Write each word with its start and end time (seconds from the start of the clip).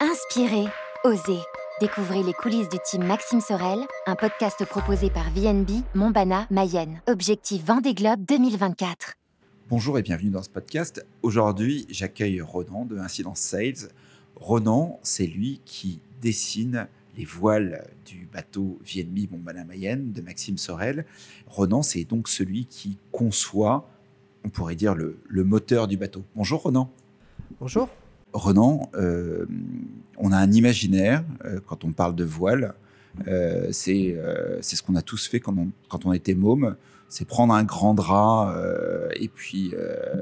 Inspirez, 0.00 0.68
osez. 1.02 1.40
Découvrez 1.80 2.22
les 2.22 2.32
coulisses 2.32 2.68
du 2.68 2.76
team 2.88 3.04
Maxime 3.04 3.40
Sorel, 3.40 3.80
un 4.06 4.14
podcast 4.14 4.64
proposé 4.64 5.10
par 5.10 5.28
VNB, 5.32 5.70
Montbana, 5.96 6.46
Mayenne. 6.50 7.02
Objectif 7.08 7.64
Vendée 7.64 7.94
Globe 7.94 8.24
2024. 8.24 9.14
Bonjour 9.68 9.98
et 9.98 10.02
bienvenue 10.02 10.30
dans 10.30 10.44
ce 10.44 10.50
podcast. 10.50 11.04
Aujourd'hui, 11.22 11.84
j'accueille 11.90 12.40
Ronan 12.40 12.84
de 12.84 12.96
Incidence 12.96 13.40
Sales. 13.40 13.90
Ronan, 14.36 15.00
c'est 15.02 15.26
lui 15.26 15.60
qui 15.64 16.00
dessine 16.22 16.86
les 17.16 17.24
voiles 17.24 17.84
du 18.06 18.28
bateau 18.32 18.78
VNB 18.84 19.28
Montbana 19.32 19.64
Mayenne 19.64 20.12
de 20.12 20.22
Maxime 20.22 20.58
Sorel. 20.58 21.06
Ronan, 21.48 21.82
c'est 21.82 22.04
donc 22.04 22.28
celui 22.28 22.66
qui 22.66 22.98
conçoit, 23.10 23.90
on 24.44 24.48
pourrait 24.48 24.76
dire, 24.76 24.94
le, 24.94 25.18
le 25.26 25.42
moteur 25.42 25.88
du 25.88 25.96
bateau. 25.96 26.22
Bonjour 26.36 26.62
Ronan. 26.62 26.88
Bonjour. 27.58 27.88
Renan, 28.32 28.90
euh, 28.94 29.46
on 30.18 30.32
a 30.32 30.36
un 30.36 30.52
imaginaire 30.52 31.24
euh, 31.44 31.60
quand 31.66 31.84
on 31.84 31.92
parle 31.92 32.14
de 32.14 32.24
voile. 32.24 32.74
Euh, 33.26 33.68
c'est 33.72 34.16
ce 34.62 34.82
qu'on 34.82 34.94
a 34.94 35.02
tous 35.02 35.26
fait 35.26 35.40
quand 35.40 35.56
on, 35.56 35.70
quand 35.88 36.06
on 36.06 36.12
était 36.12 36.34
môme. 36.34 36.76
C'est 37.08 37.24
prendre 37.26 37.54
un 37.54 37.64
grand 37.64 37.94
drap 37.94 38.54
et, 39.16 39.28
puis, 39.28 39.72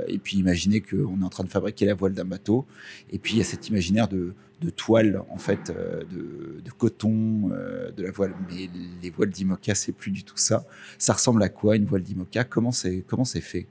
et 0.07 0.19
puis 0.19 0.39
imaginer 0.39 0.81
qu'on 0.81 1.21
est 1.21 1.25
en 1.25 1.29
train 1.29 1.43
de 1.43 1.49
fabriquer 1.49 1.85
la 1.85 1.95
voile 1.95 2.13
d'un 2.13 2.25
bateau. 2.25 2.65
Et 3.11 3.19
puis 3.19 3.35
il 3.35 3.39
y 3.39 3.41
a 3.41 3.45
cet 3.45 3.69
imaginaire 3.69 4.07
de, 4.07 4.35
de 4.61 4.71
toile, 4.71 5.21
en 5.29 5.37
fait, 5.37 5.73
de, 5.73 6.61
de 6.65 6.71
coton, 6.71 7.49
de 7.49 8.03
la 8.03 8.13
voile. 8.13 8.35
Mais 8.49 8.71
les 9.03 9.11
voiles 9.11 9.31
d'Imoca, 9.31 9.75
c'est 9.75 9.91
plus 9.91 10.13
du 10.13 10.23
tout 10.23 10.37
ça. 10.37 10.65
Ça 10.97 11.13
ressemble 11.15 11.43
à 11.43 11.49
quoi 11.49 11.75
une 11.75 11.87
voile 11.87 12.05
d'Imoca? 12.05 12.45
Comment 12.45 12.71
c'est 12.71 13.03
fait? 13.41 13.67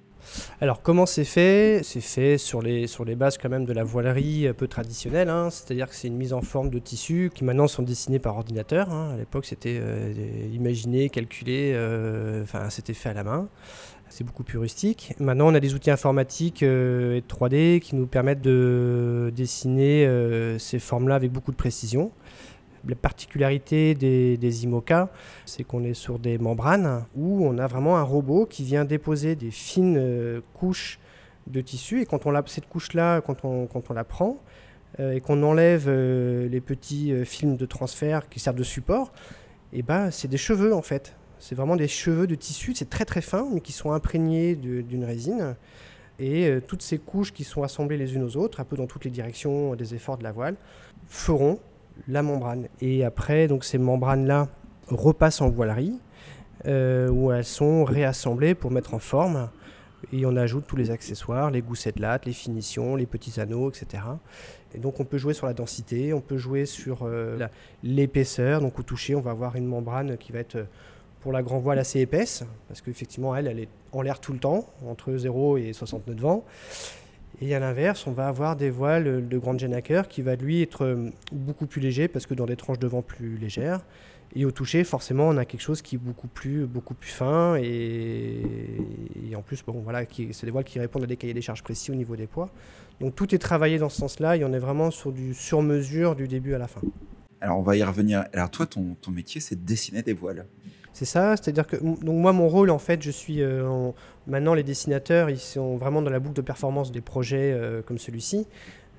Alors 0.61 0.81
comment 0.81 1.05
c'est 1.05 1.25
fait? 1.25 1.81
C'est 1.83 2.01
fait 2.01 2.37
sur 2.37 2.61
les, 2.61 2.87
bases 3.15 3.37
quand 3.37 3.49
même 3.49 3.65
de 3.65 3.73
la 3.73 3.83
voilerie 3.83 4.47
un 4.47 4.53
peu 4.53 4.67
traditionnelle, 4.67 5.29
hein. 5.29 5.49
c'est-à-dire 5.49 5.89
que 5.89 5.95
c'est 5.95 6.07
une 6.07 6.17
mise 6.17 6.33
en 6.33 6.41
forme 6.41 6.69
de 6.69 6.79
tissus 6.79 7.31
qui 7.33 7.43
maintenant 7.43 7.67
sont 7.67 7.83
dessinés 7.83 8.19
par 8.19 8.35
ordinateur. 8.37 8.91
Hein. 8.91 9.11
À 9.13 9.17
l'époque 9.17 9.45
c'était 9.45 9.77
euh, 9.79 10.13
imaginé, 10.53 11.09
calculé, 11.09 11.71
euh, 11.73 12.43
enfin 12.43 12.69
c'était 12.69 12.93
fait 12.93 13.09
à 13.09 13.13
la 13.13 13.23
main. 13.23 13.47
C'est 14.07 14.23
beaucoup 14.23 14.43
plus 14.43 14.59
rustique. 14.59 15.13
Maintenant, 15.19 15.47
on 15.47 15.55
a 15.55 15.59
des 15.59 15.73
outils 15.73 15.89
informatiques 15.89 16.61
euh, 16.61 17.15
et 17.15 17.21
de 17.21 17.25
3D 17.25 17.79
qui 17.79 17.95
nous 17.95 18.05
permettent 18.05 18.41
de 18.41 19.33
dessiner 19.35 20.07
ces 20.59 20.77
formes-là 20.77 21.15
avec 21.15 21.31
beaucoup 21.31 21.51
de 21.51 21.57
précision. 21.57 22.11
La 22.87 22.95
particularité 22.95 23.95
des, 23.95 24.63
IMOCA, 24.63 25.09
c'est 25.45 25.63
qu'on 25.63 25.83
est 25.83 25.95
sur 25.95 26.19
des 26.19 26.37
membranes 26.37 27.05
où 27.15 27.45
on 27.45 27.57
a 27.57 27.65
vraiment 27.65 27.97
un 27.97 28.03
robot 28.03 28.45
qui 28.45 28.63
vient 28.63 28.85
déposer 28.85 29.35
des 29.35 29.49
fines 29.49 29.97
euh, 29.97 30.41
couches 30.53 30.99
de 31.47 31.61
tissu. 31.61 32.01
Et 32.01 32.05
quand 32.05 32.27
on 32.27 32.31
la, 32.31 32.43
cette 32.45 32.67
couche-là, 32.67 33.21
quand 33.21 33.43
on, 33.43 33.67
la 33.93 34.03
prend, 34.03 34.37
euh, 34.99 35.13
et 35.13 35.19
qu'on 35.19 35.41
enlève 35.41 35.85
euh, 35.87 36.47
les 36.47 36.61
petits 36.61 37.25
films 37.25 37.57
de 37.57 37.65
transfert 37.65 38.29
qui 38.29 38.39
servent 38.39 38.57
de 38.57 38.63
support, 38.63 39.11
eh 39.73 39.81
ben, 39.81 40.11
c'est 40.11 40.27
des 40.27 40.37
cheveux 40.37 40.73
en 40.73 40.83
fait. 40.83 41.15
C'est 41.39 41.55
vraiment 41.55 41.75
des 41.75 41.87
cheveux 41.87 42.27
de 42.27 42.35
tissu, 42.35 42.73
c'est 42.75 42.89
très 42.89 43.05
très 43.05 43.21
fin, 43.21 43.47
mais 43.51 43.61
qui 43.61 43.71
sont 43.71 43.91
imprégnés 43.91 44.55
d'une 44.55 45.03
résine. 45.03 45.55
Et 46.17 46.49
toutes 46.65 46.81
ces 46.81 46.97
couches 46.97 47.33
qui 47.33 47.43
sont 47.43 47.61
assemblées 47.61 47.97
les 47.97 48.15
unes 48.15 48.23
aux 48.23 48.37
autres, 48.37 48.61
un 48.61 48.63
peu 48.63 48.77
dans 48.77 48.87
toutes 48.87 49.03
les 49.03 49.11
directions 49.11 49.75
des 49.75 49.93
efforts 49.93 50.17
de 50.17 50.23
la 50.23 50.31
voile, 50.31 50.55
feront 51.07 51.59
la 52.07 52.21
membrane. 52.21 52.67
Et 52.81 53.03
après, 53.03 53.47
donc 53.47 53.63
ces 53.63 53.77
membranes-là 53.77 54.47
repassent 54.89 55.41
en 55.41 55.49
voilerie, 55.49 55.93
euh, 56.65 57.09
où 57.09 57.31
elles 57.31 57.45
sont 57.45 57.83
réassemblées 57.83 58.55
pour 58.55 58.71
mettre 58.71 58.93
en 58.93 58.99
forme. 58.99 59.49
Et 60.13 60.25
on 60.25 60.35
ajoute 60.35 60.65
tous 60.67 60.75
les 60.75 60.91
accessoires, 60.91 61.49
les 61.49 61.61
goussettes 61.61 61.99
lattes, 61.99 62.25
les 62.25 62.33
finitions, 62.33 62.95
les 62.95 63.07
petits 63.07 63.39
anneaux, 63.39 63.69
etc. 63.69 64.03
Et 64.73 64.77
donc 64.77 64.99
on 64.99 65.05
peut 65.05 65.17
jouer 65.17 65.33
sur 65.33 65.47
la 65.47 65.53
densité, 65.53 66.13
on 66.13 66.21
peut 66.21 66.37
jouer 66.37 66.65
sur 66.65 66.99
euh, 67.03 67.47
l'épaisseur. 67.83 68.61
Donc 68.61 68.77
au 68.77 68.83
toucher, 68.83 69.15
on 69.15 69.21
va 69.21 69.31
avoir 69.31 69.55
une 69.55 69.65
membrane 69.65 70.17
qui 70.17 70.31
va 70.31 70.39
être 70.39 70.67
pour 71.21 71.31
la 71.31 71.41
grand 71.41 71.57
voile 71.57 71.79
assez 71.79 72.01
épaisse, 72.01 72.43
parce 72.67 72.81
qu'effectivement, 72.81 73.35
elle, 73.35 73.47
elle 73.47 73.59
est 73.59 73.69
en 73.93 74.03
l'air 74.03 74.19
tout 74.19 74.31
le 74.31 74.37
temps, 74.37 74.63
entre 74.85 75.15
0 75.15 75.57
et 75.57 75.73
60 75.73 76.05
nœuds 76.05 76.13
de 76.13 76.21
vent. 76.21 76.45
Et 77.41 77.53
à 77.53 77.59
l'inverse, 77.59 78.07
on 78.07 78.11
va 78.11 78.27
avoir 78.27 78.55
des 78.55 78.69
voiles 78.69 79.27
de 79.27 79.37
Grand 79.37 79.57
Jenaker 79.57 80.07
qui 80.07 80.21
va 80.21 80.35
lui 80.35 80.61
être 80.61 80.85
euh, 80.85 81.09
beaucoup 81.31 81.65
plus 81.65 81.81
léger 81.81 82.07
parce 82.07 82.25
que 82.25 82.33
dans 82.33 82.45
des 82.45 82.55
tranches 82.55 82.79
de 82.79 82.87
vent 82.87 83.01
plus 83.01 83.37
légères. 83.37 83.81
Et 84.35 84.43
au 84.45 84.51
toucher, 84.51 84.83
forcément, 84.83 85.29
on 85.29 85.37
a 85.37 85.45
quelque 85.45 85.61
chose 85.61 85.81
qui 85.81 85.95
est 85.95 85.99
beaucoup 85.99 86.27
plus, 86.27 86.65
beaucoup 86.65 86.93
plus 86.93 87.11
fin 87.11 87.55
et, 87.55 88.35
en 89.35 89.41
plus, 89.41 89.63
bon, 89.63 89.81
voilà, 89.81 90.03
c'est 90.09 90.45
des 90.45 90.51
voiles 90.51 90.65
qui 90.65 90.79
répondent 90.79 91.03
à 91.03 91.07
des 91.07 91.15
cahiers 91.15 91.33
des 91.33 91.41
charges 91.41 91.63
précis 91.63 91.91
au 91.91 91.95
niveau 91.95 92.15
des 92.15 92.27
poids. 92.27 92.49
Donc 92.99 93.15
tout 93.15 93.33
est 93.33 93.37
travaillé 93.37 93.77
dans 93.77 93.89
ce 93.89 93.97
sens-là 93.97 94.35
et 94.35 94.43
on 94.43 94.51
est 94.51 94.59
vraiment 94.59 94.91
sur 94.91 95.11
du 95.11 95.33
sur-mesure 95.33 96.15
du 96.15 96.27
début 96.27 96.53
à 96.53 96.57
la 96.57 96.67
fin. 96.67 96.81
Alors 97.39 97.59
on 97.59 97.61
va 97.61 97.77
y 97.77 97.83
revenir. 97.83 98.25
Alors 98.33 98.49
toi, 98.49 98.65
ton, 98.65 98.95
ton 98.95 99.11
métier, 99.11 99.39
c'est 99.39 99.55
de 99.55 99.65
dessiner 99.65 100.01
des 100.01 100.13
voiles. 100.13 100.45
C'est 100.95 101.03
ça, 101.03 101.35
c'est-à-dire 101.35 101.67
que 101.67 101.75
donc 101.75 102.15
moi 102.15 102.31
mon 102.31 102.47
rôle 102.47 102.69
en 102.69 102.79
fait, 102.79 103.01
je 103.01 103.11
suis 103.11 103.43
euh, 103.43 103.91
maintenant 104.27 104.53
les 104.53 104.63
dessinateurs, 104.63 105.29
ils 105.29 105.37
sont 105.39 105.75
vraiment 105.75 106.01
dans 106.01 106.09
la 106.09 106.19
boucle 106.19 106.37
de 106.37 106.41
performance 106.41 106.93
des 106.93 107.01
projets 107.01 107.51
euh, 107.51 107.81
comme 107.81 107.97
celui-ci. 107.97 108.47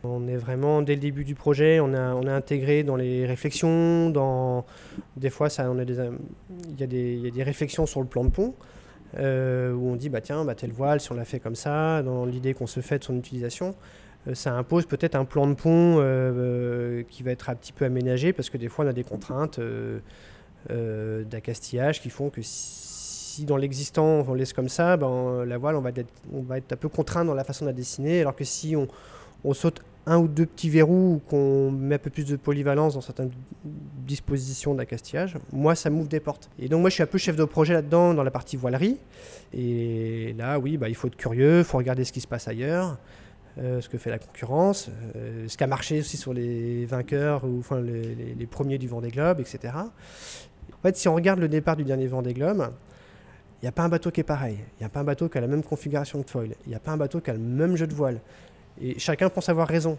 On 0.05 0.29
est 0.29 0.37
vraiment 0.37 0.83
dès 0.83 0.95
le 0.95 1.01
début 1.01 1.25
du 1.25 1.35
projet, 1.35 1.81
on 1.81 1.95
a, 1.95 2.13
on 2.13 2.27
a 2.27 2.35
intégré 2.35 2.83
dans 2.83 2.97
les 2.97 3.25
réflexions, 3.25 4.11
dans 4.11 4.67
des 5.17 5.31
fois 5.31 5.49
ça, 5.49 5.71
on 5.71 5.79
a 5.79 5.87
des, 5.87 5.97
il 6.69 6.79
y, 6.79 6.83
a 6.83 6.87
des, 6.87 7.15
y 7.15 7.29
a 7.29 7.31
des 7.31 7.43
réflexions 7.43 7.87
sur 7.87 8.03
le 8.03 8.07
plan 8.07 8.25
de 8.25 8.31
pont. 8.31 8.53
Euh, 9.17 9.73
où 9.73 9.89
on 9.89 9.97
dit 9.97 10.11
bah 10.11 10.21
tiens 10.21 10.45
bah 10.45 10.55
telle 10.55 10.73
voile 10.73 11.01
si 11.01 11.11
on 11.13 11.15
la 11.15 11.25
fait 11.25 11.39
comme 11.39 11.55
ça 11.55 12.03
dans 12.03 12.27
l'idée 12.27 12.53
qu'on 12.53 12.67
se 12.67 12.81
fait 12.81 12.99
de 12.99 13.05
son 13.05 13.17
utilisation 13.17 13.77
ça 14.35 14.53
impose 14.53 14.85
peut-être 14.85 15.15
un 15.15 15.25
plan 15.25 15.47
de 15.47 15.55
pont 15.55 15.95
qui 17.09 17.23
va 17.23 17.31
être 17.31 17.49
un 17.49 17.55
petit 17.55 17.73
peu 17.73 17.85
aménagé 17.85 18.33
parce 18.35 18.51
que 18.51 18.59
des 18.59 18.69
fois 18.69 18.85
on 18.85 18.89
a 18.89 18.93
des 18.93 19.05
contraintes 19.05 19.61
euh, 20.71 21.25
d'accastillage 21.25 22.01
qui 22.01 22.11
font 22.11 22.31
que 22.31 22.41
si 22.43 23.45
dans 23.45 23.57
l'existant 23.57 24.25
on 24.27 24.35
laisse 24.35 24.53
comme 24.53 24.69
ça, 24.69 24.97
ben, 24.97 25.45
la 25.45 25.59
voile 25.59 25.77
on 25.77 25.81
va, 25.81 25.91
être, 25.91 26.13
on 26.33 26.43
va 26.43 26.59
être 26.59 26.73
un 26.73 26.77
peu 26.77 26.89
contraint 26.89 27.25
dans 27.25 27.35
la 27.35 27.45
façon 27.45 27.65
de 27.65 27.71
la 27.71 27.75
dessiner, 27.75 28.21
alors 28.21 28.35
que 28.35 28.45
si 28.45 28.77
on, 28.77 28.89
on 29.45 29.55
saute 29.55 29.83
un 30.07 30.19
ou 30.19 30.29
deux 30.29 30.47
petits 30.47 30.71
verrous 30.71 31.15
ou 31.15 31.19
qu'on 31.29 31.71
met 31.71 31.97
un 31.97 31.99
peu 31.99 32.11
plus 32.11 32.25
de 32.25 32.37
polyvalence 32.37 32.95
dans 32.95 33.01
certaines 33.01 33.33
dispositions 33.65 34.75
d'accastillage, 34.75 35.37
moi 35.53 35.75
ça 35.75 35.91
m'ouvre 35.91 36.09
des 36.09 36.21
portes. 36.21 36.49
Et 36.59 36.69
donc 36.69 36.81
moi 36.81 36.91
je 36.91 36.95
suis 36.95 37.03
un 37.03 37.09
peu 37.09 37.19
chef 37.19 37.37
de 37.37 37.45
projet 37.45 37.75
là-dedans 37.75 38.15
dans 38.15 38.23
la 38.23 38.31
partie 38.31 38.57
voilerie. 38.57 38.99
Et 39.53 40.35
là 40.39 40.59
oui, 40.59 40.77
bah, 40.77 40.89
il 40.89 40.95
faut 40.95 41.09
être 41.09 41.17
curieux, 41.17 41.59
il 41.59 41.65
faut 41.65 41.79
regarder 41.79 42.05
ce 42.05 42.13
qui 42.13 42.21
se 42.21 42.29
passe 42.29 42.49
ailleurs. 42.49 42.99
Euh, 43.59 43.81
ce 43.81 43.89
que 43.89 43.97
fait 43.97 44.11
la 44.11 44.19
concurrence, 44.19 44.91
euh, 45.17 45.49
ce 45.49 45.57
qui 45.57 45.65
a 45.65 45.67
marché 45.67 46.01
aussi 46.01 46.19
sur 46.19 46.35
les 46.35 46.85
vainqueurs 46.85 47.43
ou 47.45 47.59
enfin 47.59 47.81
les, 47.81 48.35
les 48.39 48.47
premiers 48.47 48.77
du 48.77 48.87
Vendée 48.87 49.09
Globe, 49.09 49.41
etc. 49.41 49.73
Fait, 50.87 50.97
si 50.97 51.09
on 51.09 51.17
regarde 51.17 51.41
le 51.41 51.49
départ 51.49 51.75
du 51.75 51.83
dernier 51.83 52.07
Vendée 52.07 52.33
Globe, 52.33 52.71
il 53.61 53.65
n'y 53.65 53.69
a 53.69 53.73
pas 53.73 53.83
un 53.83 53.89
bateau 53.89 54.13
qui 54.13 54.21
est 54.21 54.23
pareil. 54.23 54.59
Il 54.79 54.83
n'y 54.83 54.87
a 54.87 54.89
pas 54.89 55.01
un 55.01 55.05
bateau 55.05 55.29
qui 55.29 55.37
a 55.37 55.41
la 55.41 55.49
même 55.49 55.65
configuration 55.65 56.21
de 56.21 56.31
foil. 56.31 56.51
Il 56.65 56.69
n'y 56.69 56.77
a 56.77 56.79
pas 56.79 56.93
un 56.93 56.97
bateau 56.97 57.21
qui 57.21 57.29
a 57.29 57.33
le 57.33 57.41
même 57.41 57.75
jeu 57.75 57.89
de 57.89 57.93
voile. 57.93 58.21
Et 58.81 58.97
chacun 59.01 59.29
pense 59.29 59.49
avoir 59.49 59.67
raison. 59.67 59.99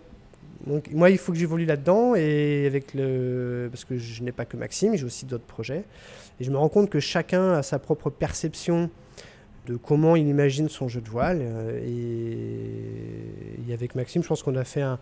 Donc 0.66 0.90
moi, 0.94 1.10
il 1.10 1.18
faut 1.18 1.34
que 1.34 1.38
j'évolue 1.38 1.66
là-dedans 1.66 2.16
et 2.16 2.66
avec 2.66 2.94
le 2.94 3.68
parce 3.70 3.84
que 3.84 3.98
je 3.98 4.24
n'ai 4.24 4.32
pas 4.32 4.46
que 4.46 4.56
Maxime, 4.56 4.96
j'ai 4.96 5.04
aussi 5.04 5.26
d'autres 5.26 5.44
projets. 5.44 5.84
Et 6.40 6.46
je 6.46 6.52
me 6.52 6.58
rends 6.58 6.70
compte 6.70 6.90
que 6.90 7.02
chacun 7.02 7.52
a 7.52 7.64
sa 7.64 7.80
propre 7.80 8.10
perception 8.10 8.90
de 9.66 9.76
comment 9.76 10.16
il 10.16 10.30
imagine 10.30 10.70
son 10.70 10.88
jeu 10.88 11.02
de 11.02 11.10
voile. 11.10 11.42
Et 11.86 13.74
avec 13.74 13.94
Maxime, 13.94 14.24
je 14.24 14.30
pense 14.30 14.42
qu'on 14.42 14.56
a 14.56 14.64
fait 14.64 14.84
un, 14.84 15.00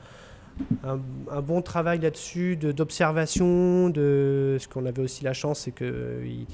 un, 0.83 1.41
bon 1.41 1.61
travail 1.61 1.99
là-dessus, 1.99 2.55
d'observation, 2.55 3.89
de, 3.89 4.57
ce 4.59 4.67
qu'on 4.67 4.85
avait 4.85 5.01
aussi 5.01 5.23
la 5.23 5.33
chance, 5.33 5.61
c'est 5.61 5.71
qu'il 5.71 6.45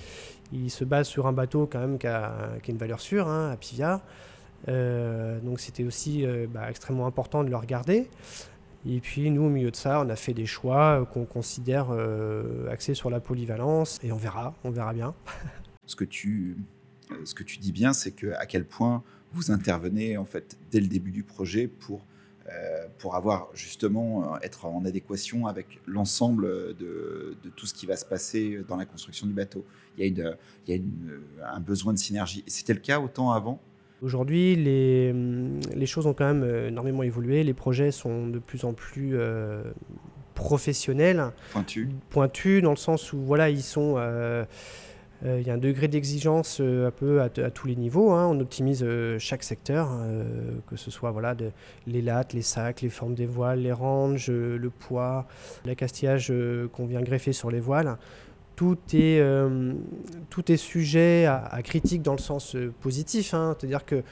il 0.52 0.70
se 0.70 0.84
base 0.84 1.08
sur 1.08 1.28
un 1.28 1.34
bateau 1.34 1.68
quand 1.72 1.80
même 1.80 1.98
qui 1.98 2.08
a, 2.08 2.52
une 2.68 2.78
valeur 2.78 3.00
sûre, 3.00 3.28
hein, 3.28 3.52
à 3.52 3.58
Pivia. 3.58 4.02
Euh, 4.68 5.40
donc 5.40 5.60
c'était 5.60 5.84
aussi 5.84 6.26
euh, 6.26 6.46
bah, 6.48 6.70
extrêmement 6.70 7.08
important 7.08 7.44
de 7.44 7.50
le 7.50 7.56
regarder. 7.56 8.08
Et 8.86 9.00
puis 9.00 9.30
nous, 9.30 9.44
au 9.44 9.50
milieu 9.50 9.72
de 9.72 9.76
ça, 9.76 10.02
on 10.02 10.10
a 10.10 10.16
fait 10.16 10.34
des 10.34 10.48
choix 10.48 11.08
qu'on 11.14 11.26
considère 11.26 11.88
euh, 11.92 12.70
axés 12.70 12.96
sur 12.96 13.10
la 13.10 13.20
polyvalence, 13.20 14.00
et 14.04 14.12
on 14.12 14.18
verra, 14.18 14.56
on 14.64 14.72
verra 14.72 14.94
bien. 14.94 15.14
ce 15.86 15.96
que 15.96 16.06
tu, 16.06 16.58
ce 17.24 17.36
que 17.36 17.44
tu 17.44 17.60
dis 17.60 17.72
bien, 17.72 17.94
c'est 17.94 18.12
que 18.12 18.34
à 18.34 18.46
quel 18.46 18.66
point 18.66 19.04
vous 19.34 19.52
intervenez 19.52 20.18
en 20.18 20.26
fait 20.26 20.58
dès 20.72 20.80
le 20.80 20.88
début 20.88 21.12
du 21.12 21.24
projet 21.24 21.68
pour 21.68 22.00
euh, 22.00 22.06
pour 22.98 23.16
avoir 23.16 23.50
justement 23.54 24.36
euh, 24.36 24.38
être 24.42 24.66
en 24.66 24.84
adéquation 24.86 25.48
avec 25.48 25.80
l'ensemble 25.86 26.76
de, 26.76 27.36
tout 27.56 27.66
ce 27.66 27.74
qui 27.74 27.86
va 27.86 27.96
se 27.96 28.06
passer 28.06 28.60
dans 28.68 28.76
la 28.76 28.86
construction 28.86 29.28
du 29.28 29.34
bateau. 29.34 29.66
Il 29.98 30.02
y 30.02 30.06
a, 30.06 30.08
une, 30.08 30.36
il 30.68 30.76
y 30.76 31.42
a 31.44 31.54
un 31.54 31.60
besoin 31.60 31.94
de 31.94 32.00
synergie. 32.00 32.44
C'était 32.48 32.74
le 32.74 32.80
cas 32.80 33.00
autant 33.00 33.32
avant? 33.32 33.60
Aujourd'hui, 34.02 34.56
les, 34.56 35.14
les, 35.14 35.86
choses 35.86 36.08
ont 36.08 36.14
quand 36.14 36.26
même 36.26 36.44
euh, 36.44 36.70
énormément 36.70 37.04
évolué. 37.04 37.44
Les 37.44 37.54
projets 37.54 37.92
sont 37.92 38.28
de 38.28 38.40
plus 38.40 38.66
en 38.66 38.74
plus 38.74 39.16
professionnels. 40.34 41.32
Pointus. 41.52 41.88
Pointus, 42.10 42.64
dans 42.64 42.72
le 42.72 42.78
sens 42.78 43.14
où 43.14 43.22
voilà, 43.22 43.50
ils 43.50 43.62
sont 43.62 43.98
Euh, 43.98 44.46
il 45.24 45.46
y 45.46 45.50
a 45.50 45.54
un 45.54 45.58
degré 45.58 45.88
d'exigence 45.88 46.60
euh, 46.62 46.88
un 46.88 46.92
peu 46.92 47.22
à, 47.22 47.30
tous 47.30 47.68
les 47.68 47.76
niveaux. 47.76 48.12
Hein. 48.12 48.28
On 48.28 48.40
optimise 48.40 48.86
chaque 49.20 49.44
secteur, 49.44 49.90
que 50.68 50.76
ce 50.76 50.90
soit 50.92 51.12
voilà, 51.12 51.36
les 51.88 52.02
lattes, 52.02 52.34
les 52.34 52.42
sacs, 52.42 52.82
les 52.82 52.90
formes 52.90 53.14
des 53.14 53.26
voiles, 53.26 53.60
les 53.60 53.72
ranges, 53.72 54.30
le 54.32 54.70
poids, 54.70 55.28
l'accastillage 55.66 56.34
qu'on 56.74 56.86
vient 56.86 57.02
greffer 57.02 57.34
sur 57.34 57.52
les 57.52 57.60
voiles. 57.60 57.98
Tout 58.56 58.78
est, 58.94 59.24
tout 60.30 60.52
est 60.52 60.58
sujet 60.58 61.26
à, 61.26 61.62
critique 61.64 62.02
dans 62.02 62.14
le 62.14 62.20
sens 62.20 62.56
positif. 62.82 63.34
Hein. 63.34 63.56
C'est-à-dire 63.58 63.86
que 63.86 64.04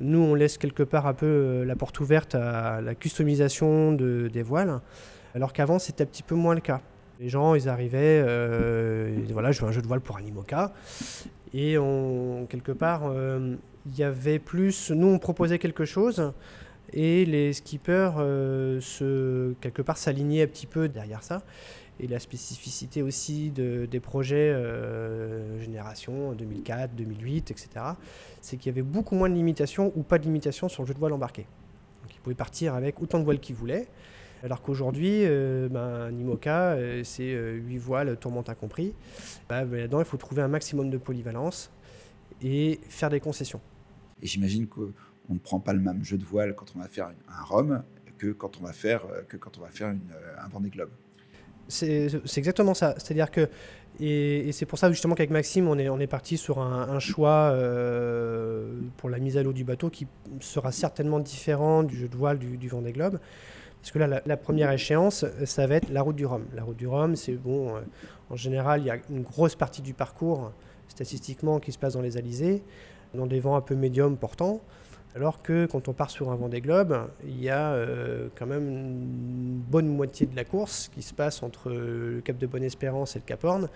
nous, 0.00 0.18
on 0.18 0.34
laisse 0.34 0.58
quelque 0.58 0.82
part 0.82 1.06
un 1.06 1.14
peu 1.14 1.64
la 1.64 1.76
porte 1.76 2.00
ouverte 2.00 2.34
à 2.34 2.80
la 2.80 2.94
customisation 2.94 3.92
de, 3.92 4.28
des 4.32 4.42
voiles, 4.42 4.80
alors 5.34 5.52
qu'avant, 5.52 5.78
c'était 5.78 6.04
un 6.04 6.06
petit 6.06 6.22
peu 6.22 6.34
moins 6.34 6.54
le 6.54 6.60
cas. 6.60 6.80
Les 7.20 7.28
gens, 7.30 7.54
ils 7.54 7.68
arrivaient, 7.68 8.22
euh, 8.26 9.10
voilà, 9.30 9.50
je 9.52 9.60
veux 9.62 9.68
un 9.68 9.72
jeu 9.72 9.80
de 9.80 9.86
voile 9.86 10.00
pour 10.00 10.18
un 10.18 10.22
IMOCA. 10.22 10.72
Et 11.54 11.76
quelque 12.48 12.72
part, 12.72 13.04
euh, 13.06 13.56
il 13.86 13.98
y 13.98 14.02
avait 14.02 14.38
plus. 14.38 14.90
Nous, 14.90 15.06
on 15.06 15.18
proposait 15.18 15.58
quelque 15.58 15.84
chose. 15.84 16.32
Et 16.92 17.24
les 17.24 17.52
skippers, 17.52 18.12
euh, 18.18 18.80
quelque 19.60 19.82
part, 19.82 19.96
s'alignaient 19.96 20.42
un 20.42 20.46
petit 20.46 20.66
peu 20.66 20.88
derrière 20.88 21.22
ça. 21.22 21.42
Et 21.98 22.06
la 22.06 22.18
spécificité 22.18 23.00
aussi 23.00 23.50
de, 23.50 23.86
des 23.86 24.00
projets 24.00 24.54
génération 25.58 26.32
2004, 26.32 26.94
2008, 26.94 27.50
etc., 27.50 27.68
c'est 28.42 28.58
qu'il 28.58 28.66
y 28.66 28.74
avait 28.74 28.82
beaucoup 28.82 29.14
moins 29.14 29.30
de 29.30 29.34
limitations 29.34 29.92
ou 29.96 30.02
pas 30.02 30.18
de 30.18 30.24
limitations 30.24 30.68
sur 30.68 30.82
le 30.82 30.88
jeu 30.88 30.92
de 30.92 30.98
voile 30.98 31.14
embarqué. 31.14 31.46
Donc 32.02 32.14
ils 32.14 32.20
pouvaient 32.20 32.36
partir 32.36 32.74
avec 32.74 33.00
autant 33.00 33.18
de 33.18 33.24
voiles 33.24 33.40
qu'ils 33.40 33.56
voulaient. 33.56 33.88
Alors 34.46 34.62
qu'aujourd'hui, 34.62 35.22
euh, 35.24 35.68
ben, 35.68 35.80
un 35.80 36.16
IMOCA, 36.16 36.74
euh, 36.74 37.02
c'est 37.02 37.32
8 37.32 37.34
euh, 37.34 37.80
voiles, 37.80 38.16
tourmente 38.16 38.48
incompris. 38.48 38.94
Bah, 39.48 39.64
ben, 39.64 39.80
là-dedans, 39.80 39.98
il 39.98 40.04
faut 40.04 40.18
trouver 40.18 40.40
un 40.40 40.46
maximum 40.46 40.88
de 40.88 40.98
polyvalence 40.98 41.72
et 42.40 42.78
faire 42.88 43.10
des 43.10 43.18
concessions. 43.18 43.60
Et 44.22 44.28
j'imagine 44.28 44.68
qu'on 44.68 44.92
ne 45.30 45.40
prend 45.40 45.58
pas 45.58 45.72
le 45.72 45.80
même 45.80 46.04
jeu 46.04 46.16
de 46.16 46.24
voile 46.24 46.54
quand 46.54 46.66
on 46.76 46.78
va 46.78 46.86
faire 46.86 47.08
un 47.08 47.42
Rome 47.42 47.82
que 48.18 48.28
quand 48.28 48.60
on 48.60 48.64
va 48.64 48.72
faire, 48.72 49.02
que 49.28 49.36
quand 49.36 49.58
on 49.58 49.62
va 49.62 49.68
faire 49.70 49.88
une, 49.88 50.12
un 50.38 50.46
Vendée 50.46 50.70
Globe. 50.70 50.90
C'est 51.66 52.08
exactement 52.36 52.74
ça. 52.74 52.94
C'est-à-dire 52.98 53.32
que, 53.32 53.48
et, 53.98 54.52
c'est 54.52 54.64
pour 54.64 54.78
ça 54.78 54.92
justement 54.92 55.16
qu'avec 55.16 55.30
Maxime, 55.30 55.66
on 55.66 55.76
est, 55.76 55.88
on 55.88 55.98
est 55.98 56.06
parti 56.06 56.36
sur 56.36 56.60
un, 56.60 57.00
choix 57.00 57.50
pour 58.96 59.10
la 59.10 59.18
mise 59.18 59.36
à 59.36 59.42
l'eau 59.42 59.52
du 59.52 59.64
bateau 59.64 59.90
qui 59.90 60.06
sera 60.38 60.70
certainement 60.70 61.18
différent 61.18 61.82
du 61.82 61.96
jeu 61.96 62.06
de 62.06 62.16
voile 62.16 62.38
du, 62.38 62.56
du 62.56 62.68
Vendée 62.68 62.92
Globe. 62.92 63.18
Parce 63.86 63.92
que 63.92 63.98
là, 64.00 64.20
la, 64.26 64.36
première 64.36 64.72
échéance, 64.72 65.24
ça 65.44 65.66
va 65.68 65.76
être 65.76 65.90
la 65.90 66.02
route 66.02 66.16
du 66.16 66.26
Rhum. 66.26 66.44
La 66.56 66.64
route 66.64 66.76
du 66.76 66.88
Rhum, 66.88 67.14
c'est 67.14 67.34
bon, 67.34 67.76
euh, 67.76 67.80
en 68.30 68.34
général, 68.34 68.80
il 68.80 68.86
y 68.86 68.90
a 68.90 68.96
une 69.10 69.22
grosse 69.22 69.54
partie 69.54 69.80
du 69.80 69.94
parcours, 69.94 70.50
statistiquement, 70.88 71.60
qui 71.60 71.70
se 71.70 71.78
passe 71.78 71.92
dans 71.92 72.00
les 72.00 72.16
alizés, 72.16 72.64
dans 73.14 73.28
des 73.28 73.38
vents 73.38 73.54
un 73.54 73.60
peu 73.60 73.76
médiums 73.76 74.16
portants. 74.16 74.60
Alors 75.14 75.40
que 75.40 75.66
quand 75.66 75.86
on 75.86 75.92
part 75.92 76.10
sur 76.10 76.32
un 76.32 76.34
vent 76.34 76.48
des 76.48 76.60
globes, 76.60 76.98
il 77.28 77.40
y 77.40 77.48
a 77.48 77.74
euh, 77.74 78.26
quand 78.34 78.46
même 78.46 78.68
une 78.68 79.60
bonne 79.60 79.86
moitié 79.86 80.26
de 80.26 80.34
la 80.34 80.42
course 80.42 80.90
qui 80.92 81.02
se 81.02 81.14
passe 81.14 81.44
entre 81.44 81.70
le 81.70 82.20
Cap 82.24 82.38
de 82.38 82.46
Bonne-Espérance 82.48 83.14
et 83.14 83.20
le 83.20 83.24
Cap 83.24 83.44
Horn, 83.44 83.68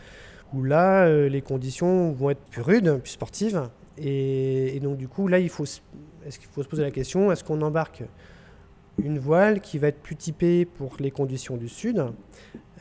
où 0.53 0.65
là, 0.65 1.05
euh, 1.05 1.29
les 1.29 1.41
conditions 1.41 2.11
vont 2.11 2.31
être 2.31 2.43
plus 2.51 2.62
rudes, 2.62 2.99
plus 3.01 3.12
sportives. 3.12 3.62
Et, 3.97 4.81
donc, 4.83 4.97
du 4.97 5.07
coup, 5.07 5.29
là, 5.29 5.39
il 5.39 5.51
faut 5.51 5.67
se 5.67 5.81
poser 6.69 6.83
la 6.83 6.91
question 6.91 7.31
est-ce 7.31 7.45
qu'on 7.45 7.62
embarque 7.62 8.03
une 9.05 9.19
voile 9.19 9.61
qui 9.61 9.79
va 9.79 9.88
être 9.88 10.00
plus 10.00 10.17
typée 10.17 10.64
pour 10.64 10.97
les 10.99 11.11
conditions 11.11 11.56
du 11.56 11.69
sud. 11.69 12.05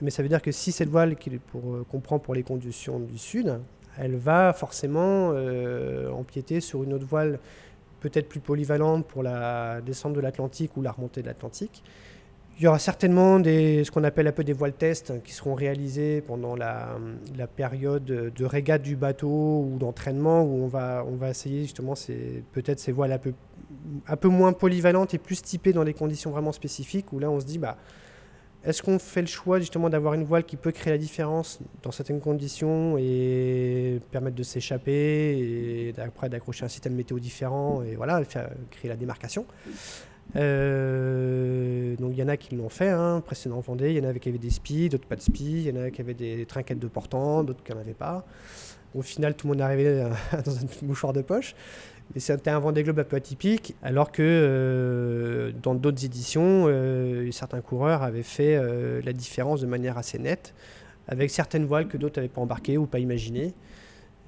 Mais 0.01 0.11
ça 0.11 0.23
veut 0.23 0.29
dire 0.29 0.41
que 0.41 0.51
si 0.51 0.71
cette 0.71 0.89
voile 0.89 1.15
euh, 1.55 1.83
qu'on 1.89 1.99
prend 1.99 2.19
pour 2.19 2.33
les 2.33 2.43
conditions 2.43 2.99
du 2.99 3.17
sud, 3.17 3.59
elle 3.97 4.15
va 4.15 4.53
forcément 4.53 5.31
euh, 5.33 6.09
empiéter 6.11 6.61
sur 6.61 6.83
une 6.83 6.93
autre 6.93 7.05
voile 7.05 7.39
peut-être 7.99 8.29
plus 8.29 8.39
polyvalente 8.39 9.05
pour 9.05 9.23
la 9.23 9.81
descente 9.81 10.13
de 10.13 10.21
l'Atlantique 10.21 10.77
ou 10.77 10.81
la 10.81 10.91
remontée 10.91 11.21
de 11.21 11.27
l'Atlantique. 11.27 11.83
Il 12.57 12.63
y 12.63 12.67
aura 12.67 12.79
certainement 12.79 13.39
des, 13.39 13.83
ce 13.85 13.91
qu'on 13.91 14.03
appelle 14.03 14.27
un 14.27 14.33
peu 14.33 14.43
des 14.43 14.53
voiles 14.53 14.73
tests 14.73 15.21
qui 15.23 15.31
seront 15.31 15.53
réalisées 15.53 16.21
pendant 16.21 16.55
la, 16.55 16.97
période 17.55 18.03
de 18.03 18.45
régate 18.45 18.81
du 18.81 18.97
bateau 18.97 19.65
ou 19.65 19.77
d'entraînement 19.79 20.43
où 20.43 20.63
on 20.63 20.67
va, 20.67 21.05
on 21.07 21.15
va 21.15 21.29
essayer 21.29 21.61
justement 21.61 21.93
peut-être 22.51 22.79
ces 22.79 22.91
voiles 22.91 23.13
un 23.13 23.17
peu, 23.17 23.33
un 24.07 24.15
peu 24.15 24.27
moins 24.27 24.53
polyvalentes 24.53 25.13
et 25.13 25.17
plus 25.17 25.41
typées 25.41 25.73
dans 25.73 25.83
des 25.83 25.93
conditions 25.93 26.31
vraiment 26.31 26.51
spécifiques 26.51 27.11
où 27.13 27.19
là 27.19 27.29
on 27.29 27.39
se 27.39 27.45
dit 27.45 27.57
bah, 27.57 27.77
est-ce 28.63 28.83
qu'on 28.83 28.99
fait 28.99 29.21
le 29.21 29.27
choix 29.27 29.59
justement 29.59 29.89
d'avoir 29.89 30.13
une 30.13 30.25
voile 30.25 30.43
qui 30.43 30.57
peut 30.57 30.71
créer 30.71 30.91
la 30.91 30.97
différence 30.97 31.59
dans 31.81 31.91
certaines 31.91 32.19
conditions 32.19 32.97
et 32.97 34.01
permettre 34.11 34.35
de 34.35 34.43
s'échapper 34.43 34.91
et 34.91 35.93
après 36.01 36.27
d'accrocher 36.27 36.65
un 36.65 36.69
système 36.69 36.93
météo 36.93 37.19
différent 37.19 37.81
et 37.83 37.95
voilà, 37.95 38.21
créer 38.25 38.89
la 38.89 38.97
démarcation? 38.97 39.45
Euh, 40.35 41.95
donc 41.95 42.11
il 42.13 42.19
y 42.19 42.23
en 42.23 42.27
a 42.27 42.37
qui 42.37 42.55
l'ont 42.55 42.69
fait, 42.69 42.89
hein, 42.89 43.21
précédent 43.25 43.61
Vendée, 43.61 43.91
il 43.91 43.97
y 43.97 44.05
en 44.05 44.07
avait 44.07 44.19
qui 44.19 44.29
avaient 44.29 44.37
des 44.37 44.49
spies, 44.49 44.89
d'autres 44.89 45.07
pas 45.07 45.15
de 45.15 45.21
spies, 45.21 45.63
il 45.65 45.67
y 45.67 45.71
en 45.71 45.77
avait 45.77 45.91
qui 45.91 46.01
avaient 46.01 46.13
des 46.13 46.45
trinquettes 46.45 46.79
de 46.79 46.87
portant, 46.87 47.43
d'autres 47.43 47.63
qui 47.63 47.71
n'en 47.71 47.79
avaient 47.79 47.93
pas. 47.93 48.25
Au 48.93 49.01
final, 49.01 49.35
tout 49.35 49.47
le 49.47 49.53
monde 49.53 49.61
est 49.61 49.63
arrivé 49.63 49.87
euh, 49.87 50.09
dans 50.45 50.57
un 50.57 50.61
mouchoir 50.81 51.13
de 51.13 51.21
poche. 51.21 51.55
C'était 52.15 52.49
un 52.49 52.59
Vendée 52.59 52.83
Globe 52.83 52.99
un 52.99 53.03
peu 53.03 53.17
atypique, 53.17 53.75
alors 53.83 54.11
que 54.11 54.23
euh, 54.23 55.51
dans 55.61 55.75
d'autres 55.75 56.03
éditions, 56.03 56.65
certains 57.31 57.61
coureurs 57.61 58.01
avaient 58.03 58.23
fait 58.23 58.59
la 59.03 59.13
différence 59.13 59.61
de 59.61 59.67
manière 59.67 59.97
assez 59.97 60.17
nette, 60.17 60.53
avec 61.07 61.29
certaines 61.29 61.65
voiles 61.65 61.87
que 61.87 61.97
d'autres 61.97 62.19
n'avaient 62.19 62.27
pas 62.27 62.41
embarquées 62.41 62.77
ou 62.77 62.87
pas 62.87 62.99
imaginées. 62.99 63.53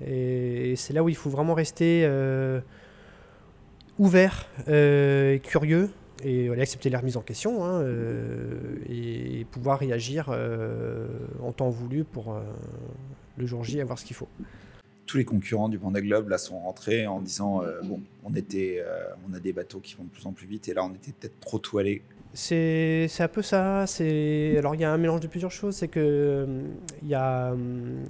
Et, 0.06 0.76
c'est 0.76 0.94
là 0.94 1.04
où 1.04 1.10
il 1.10 1.16
faut 1.16 1.30
vraiment 1.30 1.54
rester 1.54 2.06
ouvert 4.02 4.48
euh, 4.68 5.36
et 5.36 5.40
curieux 5.40 5.92
et 6.24 6.50
accepter 6.60 6.90
la 6.90 7.00
remise 7.00 7.18
en 7.18 7.22
question 7.22 7.64
hein, 7.64 7.82
euh, 7.82 8.76
et, 8.88 9.46
pouvoir 9.52 9.80
réagir 9.80 10.30
euh, 10.30 11.08
en 11.42 11.52
temps 11.52 11.70
voulu 11.70 12.04
pour 12.04 12.40
le 13.38 13.46
jour 13.46 13.64
J 13.64 13.82
avoir 13.82 13.98
ce 13.98 14.06
qu'il 14.06 14.16
faut. 14.16 14.28
Tous 15.12 15.18
les 15.18 15.26
concurrents 15.26 15.68
du 15.68 15.78
Vendée 15.78 16.02
Globe 16.02 16.30
là 16.30 16.38
sont 16.38 16.58
rentrés 16.58 17.06
en 17.06 17.20
disant 17.20 17.64
bon 17.84 18.00
on 18.24 18.34
était 18.34 18.82
on 19.30 19.34
a 19.34 19.42
des 19.42 19.52
bateaux 19.52 19.82
qui 19.82 19.96
vont 19.96 20.06
de 20.06 20.10
plus 20.10 20.26
en 20.26 20.32
plus 20.32 20.48
vite 20.48 20.70
et 20.70 20.74
là 20.74 20.86
on 20.86 20.94
était 20.94 21.12
peut-être 21.12 21.38
trop 21.42 21.60
toilés 21.60 22.02
c'est 22.34 23.10
un 23.20 23.28
peu 23.28 23.42
ça. 23.42 23.80
Alors, 23.80 24.76
il 24.76 24.82
y 24.82 24.84
a 24.86 24.92
un 24.92 24.98
mélange 24.98 25.20
de 25.20 25.28
plusieurs 25.28 25.52
choses. 25.52 25.76
C'est 25.76 25.90
que 25.90 26.48
il 27.02 27.08
y, 27.08 27.16
a, 27.16 27.54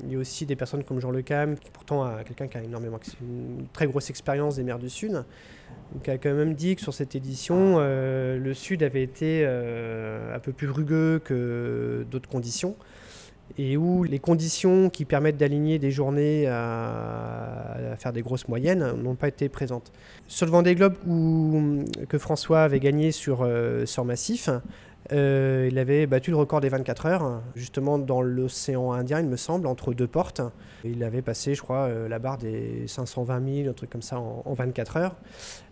y 0.07 0.15
a 0.15 0.18
aussi 0.18 0.45
des 0.45 0.56
personnes 0.56 0.83
comme 0.83 1.00
Jean 1.00 1.12
Le 1.12 1.21
Cam, 1.21 1.57
qui 1.57 1.71
pourtant 1.71 2.03
a 2.03 2.24
quelqu'un 2.24 2.48
qui 2.48 2.57
a 2.57 2.63
énormément, 2.63 3.00
une 3.21 3.65
très 3.74 3.88
grosse 3.88 4.09
expérience 4.09 4.57
des 4.57 4.63
mers 4.63 4.77
du 4.77 4.89
Sud, 4.89 5.25
qui 6.03 6.12
a 6.12 6.18
quand 6.18 6.33
même 6.33 6.53
dit 6.53 6.75
que 6.75 6.81
sur 6.81 6.94
cette 6.94 7.15
édition, 7.15 7.77
euh, 7.80 8.38
le 8.38 8.53
Sud 8.53 8.83
avait 8.83 9.03
été 9.03 9.42
euh, 9.44 10.36
un 10.36 10.39
peu 10.39 10.51
plus 10.51 10.69
rugueux 10.69 11.19
que 11.24 12.06
d'autres 12.09 12.30
conditions 12.30 12.75
et 13.57 13.77
où 13.77 14.03
les 14.03 14.20
conditions 14.20 14.89
qui 14.89 15.05
permettent 15.05 15.38
d'aligner 15.38 15.79
des 15.79 15.91
journées 15.91 16.48
à, 16.48 17.96
faire 17.98 18.13
des 18.13 18.22
grosses 18.22 18.48
moyennes 18.48 18.93
n'ont 19.01 19.15
pas 19.15 19.27
été 19.27 19.50
présentes. 19.50 19.91
Sur 20.27 20.46
le 20.46 20.51
Vendée 20.51 20.75
Globe 20.75 20.96
où, 21.08 21.84
que 22.10 22.17
François 22.17 22.63
avait 22.63 22.79
gagné 22.79 23.12
sur, 23.12 23.41
euh, 23.43 23.86
sur 23.86 24.05
Massif, 24.05 24.50
euh, 25.12 25.67
il 25.70 25.77
avait 25.77 26.05
battu 26.08 26.31
le 26.31 26.38
record 26.38 26.62
des 26.62 26.70
24 26.70 27.05
heures, 27.05 27.41
justement 27.55 27.98
dans 28.00 28.22
l'océan 28.22 28.91
Indien, 28.93 29.20
il 29.20 29.27
me 29.27 29.36
semble, 29.36 29.67
entre 29.67 29.93
deux 29.93 30.08
portes. 30.08 30.41
Il 30.84 31.03
avait 31.03 31.22
passé, 31.22 31.53
je 31.53 31.62
crois, 31.62 31.88
euh, 31.88 32.08
la 32.08 32.20
barre 32.20 32.38
des 32.38 32.88
520 32.88 33.63
000, 33.63 33.70
un 33.70 33.74
truc 33.74 33.89
comme 33.89 34.01
ça, 34.01 34.20
en, 34.20 34.53
24 34.53 34.98
heures. 34.98 35.15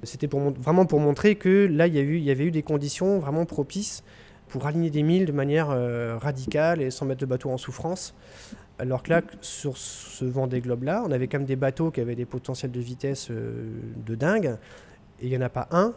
C'était 0.03 0.27
vraiment 0.27 0.85
pour 0.85 0.99
montrer 0.99 1.35
que 1.35 1.67
là, 1.71 1.87
il 1.87 1.95
y 1.95 2.31
avait 2.31 2.43
eu 2.43 2.51
des 2.51 2.63
conditions 2.63 3.19
vraiment 3.19 3.45
propices 3.45 4.03
pour 4.49 4.65
aligner 4.65 4.89
des 4.89 5.03
milles 5.03 5.25
de 5.25 5.31
manière 5.31 5.69
euh, 5.69 6.17
radicale 6.17 6.81
et 6.81 6.91
sans 6.91 7.05
mettre 7.05 7.21
le 7.23 7.27
bateau 7.27 7.51
en 7.51 7.57
souffrance. 7.57 8.13
Alors 8.79 9.03
que 9.03 9.11
là, 9.11 9.21
sur 9.41 9.77
ce 9.77 10.25
vent 10.25 10.47
des 10.47 10.59
globes-là, 10.61 11.03
on 11.05 11.11
avait 11.11 11.27
quand 11.27 11.37
même 11.37 11.47
des 11.47 11.55
bateaux 11.55 11.91
qui 11.91 12.01
avaient 12.01 12.15
des 12.15 12.25
potentiels 12.25 12.71
de 12.71 12.79
vitesse 12.79 13.29
euh, 13.29 13.79
de 14.05 14.15
dingue, 14.15 14.57
et 15.21 15.25
il 15.25 15.29
n'y 15.29 15.37
en 15.37 15.41
a 15.41 15.49
pas 15.49 15.67
un 15.71 15.93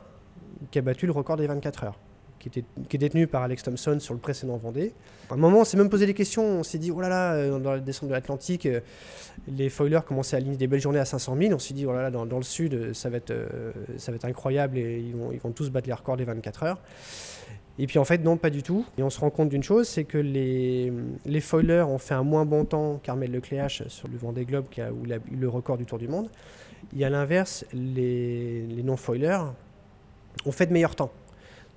qui 0.70 0.78
a 0.78 0.82
battu 0.82 1.06
le 1.06 1.12
record 1.12 1.36
des 1.36 1.46
24 1.46 1.84
heures, 1.84 1.98
qui, 2.38 2.48
était, 2.48 2.64
est 2.92 2.98
détenu 2.98 3.26
par 3.26 3.42
Alex 3.42 3.62
Thompson 3.62 3.98
sur 4.00 4.14
le 4.14 4.20
précédent 4.20 4.56
Vendée. 4.56 4.92
À 5.30 5.34
un 5.34 5.36
moment, 5.36 5.60
on 5.60 5.64
s'est 5.64 5.76
même 5.76 5.88
posé 5.88 6.06
des 6.06 6.14
questions, 6.14 6.44
on 6.44 6.62
s'est 6.62 6.78
dit, 6.78 6.90
oh 6.90 7.00
là 7.00 7.08
là, 7.08 7.32
euh, 7.34 7.58
dans 7.58 7.72
la 7.72 7.80
descente 7.80 8.08
de 8.08 8.14
l'Atlantique, 8.14 8.68
les 9.48 9.68
foilers 9.70 10.04
commençaient 10.04 10.36
à 10.36 10.40
aligner 10.40 10.56
des 10.56 10.66
belles 10.66 10.80
journées 10.80 10.98
à 10.98 11.04
500 11.04 11.36
000, 11.40 11.54
on 11.54 11.58
s'est 11.60 11.74
dit, 11.74 11.86
oh 11.86 11.92
là 11.92 12.02
là, 12.02 12.10
dans, 12.10 12.36
le 12.36 12.42
sud, 12.42 12.92
ça 12.94 13.08
va, 13.10 13.18
être, 13.18 13.32
incroyable, 14.24 14.76
et 14.76 14.98
ils 14.98 15.40
vont 15.40 15.52
tous 15.52 15.70
battre 15.70 15.86
les 15.86 15.94
records 15.94 16.16
des 16.16 16.24
24 16.24 16.64
heures. 16.64 16.78
Et 17.82 17.88
puis 17.88 17.98
en 17.98 18.04
fait, 18.04 18.18
non, 18.18 18.36
pas 18.36 18.50
du 18.50 18.62
tout. 18.62 18.86
Et 18.96 19.02
on 19.02 19.10
se 19.10 19.18
rend 19.18 19.30
compte 19.30 19.48
d'une 19.48 19.64
chose, 19.64 19.88
c'est 19.88 20.04
que 20.04 20.16
les, 20.16 20.92
les 21.26 21.40
foilers 21.40 21.82
ont 21.88 21.98
fait 21.98 22.14
un 22.14 22.22
moins 22.22 22.44
bon 22.44 22.64
temps 22.64 23.00
qu'Armel 23.02 23.32
Lecléache 23.32 23.82
sur 23.88 24.06
le 24.06 24.16
Vendée 24.16 24.44
Globe, 24.44 24.66
qui 24.70 24.80
a, 24.80 24.92
où 24.92 25.04
il 25.04 25.12
a 25.12 25.16
eu 25.16 25.34
le 25.36 25.48
record 25.48 25.78
du 25.78 25.84
Tour 25.84 25.98
du 25.98 26.06
Monde. 26.06 26.28
Et 26.96 27.04
à 27.04 27.10
l'inverse, 27.10 27.64
les, 27.72 28.62
les 28.68 28.84
non-foilers 28.84 29.52
ont 30.46 30.52
fait 30.52 30.66
de 30.66 30.72
meilleurs 30.72 30.94
temps. 30.94 31.10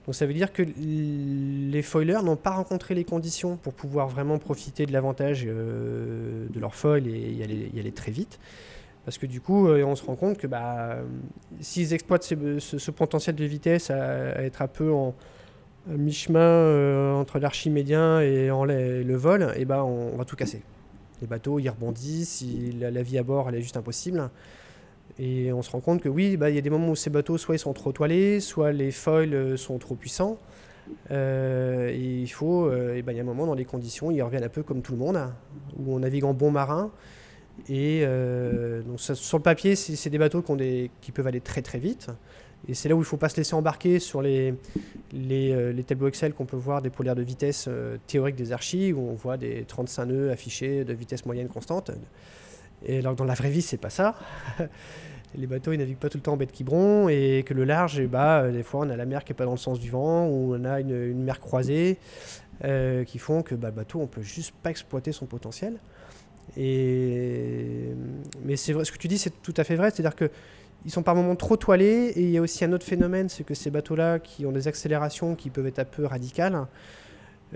Donc 0.06 0.14
ça 0.14 0.28
veut 0.28 0.36
dire 0.36 0.54
que 0.54 0.62
les 0.62 1.82
foilers 1.82 2.22
n'ont 2.24 2.36
pas 2.36 2.52
rencontré 2.52 2.94
les 2.94 3.04
conditions 3.04 3.58
pour 3.58 3.74
pouvoir 3.74 4.08
vraiment 4.08 4.38
profiter 4.38 4.86
de 4.86 4.94
l'avantage 4.94 5.44
euh, 5.48 6.46
de 6.52 6.60
leur 6.60 6.76
foil 6.76 7.08
et 7.08 7.32
y 7.32 7.42
aller, 7.80 7.92
très 7.92 8.12
vite. 8.12 8.40
Parce 9.06 9.18
que 9.18 9.26
du 9.26 9.42
coup, 9.42 9.68
euh, 9.68 9.84
on 9.84 9.96
se 9.96 10.04
rend 10.04 10.16
compte 10.16 10.38
que 10.38 10.46
bah, 10.46 10.98
s'ils 11.62 11.94
exploitent 11.94 12.24
ce, 12.24 12.92
potentiel 12.92 13.36
de 13.36 13.46
vitesse 13.46 13.90
à, 13.90 14.44
être 14.44 14.62
un 14.62 14.68
peu 14.68 14.92
en 14.92 15.16
mi-chemin 15.88 16.40
euh, 16.40 17.14
entre 17.14 17.40
l'archimédien 17.40 18.20
et 18.22 18.48
le 18.48 19.16
vol, 19.16 19.54
et 19.56 19.66
bah, 19.66 19.84
on, 19.84 20.18
va 20.18 20.26
tout 20.26 20.36
casser. 20.36 20.62
Les 21.22 21.28
bateaux, 21.28 21.60
ils 21.60 21.70
rebondissent, 21.70 22.44
la, 22.80 23.02
vie 23.02 23.18
à 23.18 23.24
bord, 23.24 23.50
elle 23.50 23.56
est 23.56 23.62
juste 23.62 23.78
impossible. 23.78 24.30
Et 25.18 25.54
on 25.54 25.62
se 25.62 25.72
rend 25.72 25.80
compte 25.80 26.02
que 26.02 26.10
oui, 26.10 26.36
bah, 26.36 26.50
il 26.50 26.56
y 26.56 26.60
a 26.60 26.62
des 26.62 26.70
moments 26.70 26.90
où 26.90 26.96
ces 26.96 27.10
bateaux, 27.10 27.38
soit 27.38 27.56
ils 27.56 27.60
sont 27.60 27.74
trop 27.74 27.92
toilés, 27.92 28.40
soit 28.40 28.72
les 28.72 28.92
foils 28.92 29.34
euh, 29.34 29.58
sont 29.58 29.78
trop 29.78 29.96
puissants. 29.96 30.38
Euh, 31.12 31.90
et 31.90 32.22
il 32.22 32.28
faut, 32.28 32.70
bah, 32.70 33.12
il 33.12 33.16
y 33.16 33.20
a 33.20 33.22
un 33.22 33.26
moment 33.26 33.46
dans 33.46 33.56
les 33.56 33.66
conditions, 33.66 34.12
ils 34.12 34.22
reviennent 34.22 34.44
un 34.44 34.50
peu 34.50 34.64
comme 34.64 34.82
tout 34.82 34.92
le 34.92 35.00
monde, 35.00 35.20
où 35.78 35.96
on 35.96 36.00
navigue 36.00 36.26
en 36.26 36.34
bon 36.34 36.52
marin. 36.52 36.92
Et 37.70 38.06
donc 38.86 39.00
sur 39.00 39.38
le 39.38 39.44
papier, 39.44 39.76
c'est 39.76 40.10
des 40.10 40.18
bateaux 40.18 40.42
qui, 40.42 41.12
peuvent 41.14 41.28
aller 41.28 41.42
très 41.42 41.62
très 41.62 41.80
vite. 41.80 42.10
Et 42.68 42.74
c'est 42.74 42.90
là 42.90 42.96
où 42.96 43.00
il 43.00 43.02
ne 43.02 43.06
faut 43.06 43.18
pas 43.18 43.30
se 43.30 43.38
laisser 43.38 43.54
embarquer 43.54 44.00
sur 44.00 44.22
les, 44.22 44.56
les, 45.14 45.74
les 45.74 45.84
tableaux 45.84 46.08
Excel 46.08 46.34
qu'on 46.34 46.46
peut 46.46 46.58
voir 46.58 46.82
des 46.82 46.90
polaires 46.90 47.16
de 47.16 47.22
vitesse 47.22 47.70
théoriques 48.08 48.36
des 48.36 48.52
archives, 48.52 48.98
où 48.98 49.08
on 49.08 49.14
voit 49.14 49.38
des 49.38 49.66
35 49.66 50.06
nœuds 50.06 50.32
affichés 50.32 50.84
de 50.84 50.94
vitesse 50.94 51.26
moyenne 51.26 51.48
constante. 51.48 51.92
Et 52.86 53.00
alors 53.00 53.16
dans 53.16 53.26
la 53.26 53.34
vraie 53.34 53.50
vie, 53.50 53.62
c'est 53.62 53.78
pas 53.78 53.90
ça. 53.90 54.16
les 55.38 55.48
bateaux, 55.48 55.72
ils 55.72 55.78
naviguent 55.78 55.98
pas 55.98 56.10
tout 56.10 56.18
le 56.18 56.24
temps 56.24 56.34
en 56.34 56.38
baie 56.38 56.46
de 56.46 56.52
Quiberon 56.52 57.10
et 57.10 57.44
que 57.46 57.54
le 57.54 57.64
large, 57.64 58.00
eh 58.00 58.08
bah, 58.08 58.42
euh, 58.42 58.52
des 58.52 58.64
fois, 58.64 58.82
on 58.86 58.90
a 58.90 58.96
la 58.96 59.06
mer 59.06 59.24
qui 59.24 59.32
est 59.32 59.36
pas 59.36 59.46
dans 59.46 59.52
le 59.52 59.58
sens 59.58 59.80
du 59.80 59.90
vent 59.90 60.28
ou 60.28 60.56
on 60.56 60.66
a 60.66 60.80
une, 60.80 61.24
mer 61.24 61.40
croisée 61.40 61.98
euh, 62.64 63.04
qui 63.04 63.18
font 63.18 63.42
que 63.42 63.56
bah, 63.56 63.70
le 63.70 63.76
bateau, 63.76 64.00
on 64.00 64.08
peut 64.08 64.22
juste 64.22 64.54
pas 64.64 64.70
exploiter 64.70 65.12
son 65.12 65.26
potentiel. 65.26 65.78
Et... 66.58 67.90
Mais 68.44 68.56
c'est 68.56 68.74
vrai, 68.74 68.86
ce 68.86 68.92
que 68.92 68.98
tu 68.98 69.08
dis, 69.08 69.18
c'est 69.18 69.42
tout 69.42 69.54
à 69.58 69.64
fait 69.64 69.76
vrai. 69.76 69.92
C'est-à-dire 69.92 70.16
que 70.16 70.30
ils 70.86 70.92
sont 70.92 71.04
par 71.04 71.16
moments 71.16 71.36
trop 71.36 71.58
toilés 71.58 72.14
et 72.16 72.22
il 72.22 72.30
y 72.30 72.38
a 72.38 72.42
aussi 72.42 72.64
un 72.64 72.72
autre 72.74 72.86
phénomène, 72.86 73.30
c'est 73.30 73.44
que 73.44 73.54
ces 73.54 73.72
bateaux-là 73.72 74.20
qui 74.20 74.46
ont 74.46 74.52
des 74.52 74.68
accélérations 74.68 75.36
qui 75.36 75.50
peuvent 75.50 75.68
être 75.68 75.80
un 75.80 75.86
peu 75.86 76.06
radicales, 76.06 76.68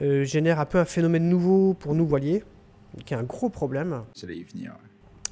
euh, 0.01 0.23
génèrent 0.23 0.59
un 0.59 0.65
peu 0.65 0.79
un 0.79 0.85
phénomène 0.85 1.29
nouveau 1.29 1.73
pour 1.73 1.95
nous 1.95 2.05
voiliers, 2.05 2.43
qui 3.05 3.13
est 3.13 3.17
un 3.17 3.23
gros 3.23 3.49
problème. 3.49 4.03
Venir 4.53 4.75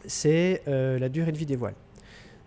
c'est 0.06 0.62
euh, 0.70 1.00
la 1.00 1.10
durée 1.10 1.34
de 1.34 1.38
vie 1.38 1.46
des 1.46 1.58
voiles. 1.58 1.76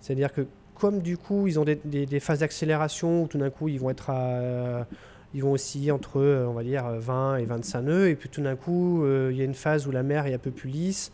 C'est-à-dire 0.00 0.32
que 0.32 0.46
comme 0.74 1.02
du 1.02 1.18
coup 1.18 1.46
ils 1.46 1.58
ont 1.60 1.64
des, 1.64 2.20
phases 2.20 2.38
d'accélération 2.38 3.24
où 3.24 3.26
tout 3.26 3.36
d'un 3.36 3.50
coup 3.50 3.68
ils 3.68 3.78
vont 3.78 3.90
être 3.90 4.10
ils 5.34 5.42
vont 5.42 5.52
osciller 5.52 5.92
entre 5.92 6.20
euh, 6.20 6.46
on 6.46 6.52
va 6.52 6.62
dire 6.62 6.84
20 6.84 7.36
et 7.36 7.44
25 7.44 7.82
nœuds 7.82 8.08
et 8.08 8.16
puis 8.16 8.28
tout 8.28 8.42
d'un 8.42 8.56
coup 8.56 9.04
euh, 9.04 9.28
il 9.30 9.38
y 9.38 9.42
a 9.42 9.44
une 9.44 9.54
phase 9.54 9.86
où 9.86 9.90
la 9.90 10.02
mer 10.02 10.26
est 10.26 10.34
un 10.34 10.38
peu 10.38 10.50
plus 10.50 10.68
lisse 10.68 11.12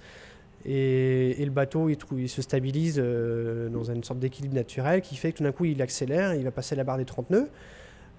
et, 0.69 1.45
le 1.45 1.51
bateau 1.51 1.89
il, 1.89 2.29
se 2.29 2.43
stabilise 2.43 2.97
dans 2.97 3.85
une 3.85 4.03
sorte 4.03 4.19
d'équilibre 4.19 4.55
naturel 4.55 5.01
qui 5.01 5.17
fait 5.17 5.33
que 5.33 5.39
tout 5.39 5.45
d'un 5.45 5.53
coup 5.53 5.65
il 5.65 5.81
accélère, 5.81 6.35
il 6.35 6.45
va 6.45 6.51
passer 6.51 6.75
la 6.75 6.85
barre 6.85 6.99
des 6.99 7.05
30 7.05 7.31
nœuds. 7.31 7.49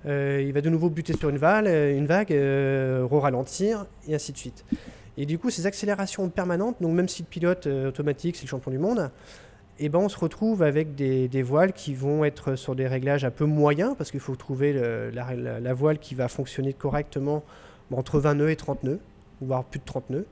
il 0.06 0.52
va 0.54 0.62
de 0.62 0.70
nouveau 0.70 0.90
buter 0.90 1.14
sur 1.14 1.30
une, 1.30 1.38
vague, 1.38 1.68
une 1.68 2.06
vague 2.06 2.32
ralentir 3.12 3.86
et 4.08 4.16
ainsi 4.16 4.32
de 4.32 4.38
suite. 4.38 4.64
Et 5.18 5.26
du 5.26 5.40
coup, 5.40 5.50
ces 5.50 5.66
accélérations 5.66 6.30
permanentes, 6.30 6.78
donc 6.80 6.94
même 6.94 7.08
si 7.08 7.24
le 7.24 7.28
pilote 7.28 7.66
euh, 7.66 7.90
automatique, 7.90 8.36
c'est 8.36 8.44
le 8.44 8.50
champion 8.50 8.70
du 8.70 8.78
monde, 8.78 9.10
eh 9.80 9.90
ben, 9.90 10.00
on 10.00 10.10
se 10.10 10.18
retrouve 10.18 10.62
avec 10.62 10.96
des, 10.96 11.42
voiles 11.42 11.74
qui 11.74 11.94
vont 11.94 12.24
être 12.24 12.56
sur 12.56 12.76
des 12.76 12.88
réglages 12.88 13.26
un 13.26 13.32
peu 13.32 13.46
moyens, 13.46 13.96
parce 13.98 14.12
qu'il 14.12 14.20
faut 14.20 14.36
trouver 14.36 14.74
la, 14.74 15.74
voile 15.74 16.00
qui 16.00 16.16
va 16.16 16.28
fonctionner 16.28 16.74
correctement 16.74 17.44
entre 17.92 18.20
20 18.20 18.36
nœuds 18.36 18.50
et 18.50 18.56
30 18.56 18.84
nœuds, 18.84 19.00
voire 19.40 19.64
plus 19.64 19.80
de 19.80 19.86
30 19.86 20.10
nœuds. 20.10 20.26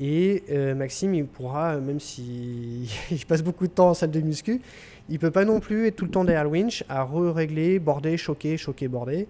Et 0.00 0.42
euh, 0.50 0.74
Maxime, 0.74 1.14
il 1.14 1.26
pourra, 1.26 1.76
même 1.76 2.00
s'il 2.00 2.88
passe 3.28 3.42
beaucoup 3.42 3.66
de 3.66 3.72
temps 3.72 3.90
en 3.90 3.94
salle 3.94 4.10
de 4.10 4.20
muscu, 4.20 4.60
il 5.08 5.18
peut 5.18 5.30
pas 5.30 5.44
non 5.44 5.60
plus 5.60 5.86
être 5.86 5.96
tout 5.96 6.04
le 6.04 6.10
temps 6.10 6.24
derrière 6.24 6.44
le 6.44 6.50
winch 6.50 6.84
à 6.88 7.02
re-régler, 7.02 7.78
border, 7.78 8.16
choquer, 8.16 8.56
choquer, 8.56 8.88
border. 8.88 9.26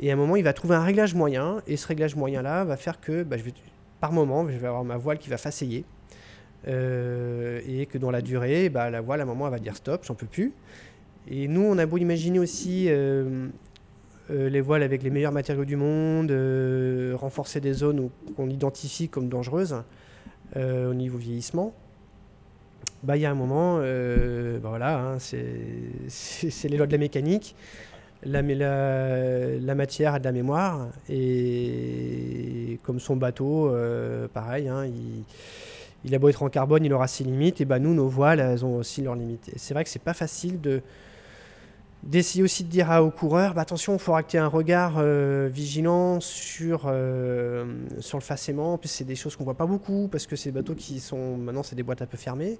Et 0.00 0.10
à 0.10 0.14
un 0.14 0.16
moment, 0.16 0.36
il 0.36 0.44
va 0.44 0.52
trouver 0.52 0.74
un 0.74 0.82
réglage 0.82 1.14
moyen, 1.14 1.62
et 1.66 1.76
ce 1.76 1.86
réglage 1.86 2.16
moyen-là 2.16 2.64
va 2.64 2.76
faire 2.76 3.00
que 3.00 3.22
bah, 3.22 3.36
par 4.00 4.12
moment, 4.12 4.48
je 4.48 4.56
vais 4.56 4.66
avoir 4.66 4.84
ma 4.84 4.96
voile 4.96 5.18
qui 5.18 5.30
va 5.30 5.38
faceiller. 5.38 5.84
Euh, 6.68 7.60
et 7.66 7.86
que 7.86 7.98
dans 7.98 8.10
la 8.10 8.22
durée, 8.22 8.68
bah, 8.68 8.88
la 8.90 9.00
voile, 9.00 9.20
à 9.20 9.22
un 9.24 9.26
moment, 9.26 9.46
elle 9.46 9.52
va 9.52 9.58
dire 9.58 9.76
stop, 9.76 10.04
j'en 10.04 10.14
peux 10.14 10.26
plus. 10.26 10.52
Et 11.28 11.48
nous, 11.48 11.62
on 11.62 11.78
a 11.78 11.86
beau 11.86 11.98
imaginer 11.98 12.38
aussi 12.38 12.86
euh, 12.88 13.48
euh, 14.30 14.48
les 14.48 14.60
voiles 14.60 14.82
avec 14.82 15.02
les 15.02 15.10
meilleurs 15.10 15.32
matériaux 15.32 15.64
du 15.64 15.76
monde, 15.76 16.30
renforcer 17.14 17.60
des 17.60 17.72
zones 17.72 18.10
qu'on 18.36 18.48
identifie 18.48 19.08
comme 19.08 19.28
dangereuses 19.28 19.76
au 20.56 20.94
niveau 20.94 21.18
vieillissement. 21.18 21.74
Bah, 23.02 23.16
il 23.16 23.20
y 23.20 23.26
a 23.26 23.30
un 23.30 23.34
moment, 23.34 23.78
bah, 23.78 24.68
voilà, 24.68 24.98
hein, 24.98 25.18
c'est 25.18 26.68
les 26.68 26.76
lois 26.76 26.86
de 26.86 26.92
la 26.92 26.98
mécanique 26.98 27.56
la, 28.24 29.74
matière 29.74 30.14
a 30.14 30.18
de 30.18 30.24
la 30.24 30.32
mémoire 30.32 30.88
et 31.08 32.78
comme 32.82 33.00
son 33.00 33.16
bateau, 33.16 33.68
euh, 33.68 34.28
pareil, 34.28 34.68
hein, 34.68 34.86
il, 36.04 36.14
a 36.14 36.18
beau 36.18 36.28
être 36.28 36.42
en 36.42 36.48
carbone, 36.48 36.84
il 36.84 36.92
aura 36.92 37.08
ses 37.08 37.24
limites. 37.24 37.60
Et 37.60 37.64
ben 37.64 37.78
nous, 37.78 37.94
nos 37.94 38.08
voiles, 38.08 38.40
elles 38.40 38.64
ont 38.64 38.76
aussi 38.76 39.02
leurs 39.02 39.14
limites. 39.14 39.50
c'est 39.56 39.74
vrai 39.74 39.84
que 39.84 39.90
c'est 39.90 40.02
pas 40.02 40.14
facile 40.14 40.60
de 40.60 40.82
d'essayer 42.02 42.42
aussi 42.42 42.64
de 42.64 42.68
dire 42.68 42.90
aux 43.02 43.10
coureurs, 43.10 43.54
bah, 43.54 43.62
attention, 43.62 43.94
il 43.94 43.98
tu 44.26 44.36
aies 44.36 44.40
un 44.40 44.48
regard 44.48 44.94
euh, 44.98 45.48
vigilant 45.52 46.20
sur, 46.20 46.84
euh, 46.86 47.64
sur 48.00 48.18
le 48.18 48.22
plus, 48.78 48.88
c'est 48.88 49.04
des 49.04 49.14
choses 49.14 49.36
qu'on 49.36 49.44
voit 49.44 49.56
pas 49.56 49.66
beaucoup 49.66 50.08
parce 50.10 50.26
que 50.26 50.36
c'est 50.36 50.50
des 50.50 50.60
bateaux 50.60 50.74
qui 50.74 51.00
sont 51.00 51.36
maintenant, 51.36 51.62
c'est 51.62 51.76
des 51.76 51.82
boîtes 51.82 52.02
un 52.02 52.06
peu 52.06 52.16
fermées. 52.16 52.58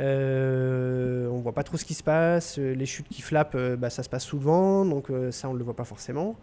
Euh, 0.00 1.28
on 1.28 1.38
voit 1.38 1.52
pas 1.52 1.62
trop 1.62 1.76
ce 1.76 1.84
qui 1.84 1.94
se 1.94 2.02
passe. 2.02 2.58
Les 2.58 2.86
chutes 2.86 3.08
qui 3.08 3.22
flappent, 3.22 3.54
euh, 3.54 3.76
bah, 3.76 3.90
ça 3.90 4.02
se 4.02 4.08
passe 4.08 4.24
souvent, 4.24 4.84
donc 4.84 5.10
euh, 5.10 5.30
ça 5.30 5.48
on 5.48 5.52
le 5.52 5.64
voit 5.64 5.76
pas 5.76 5.84
forcément. 5.84 6.36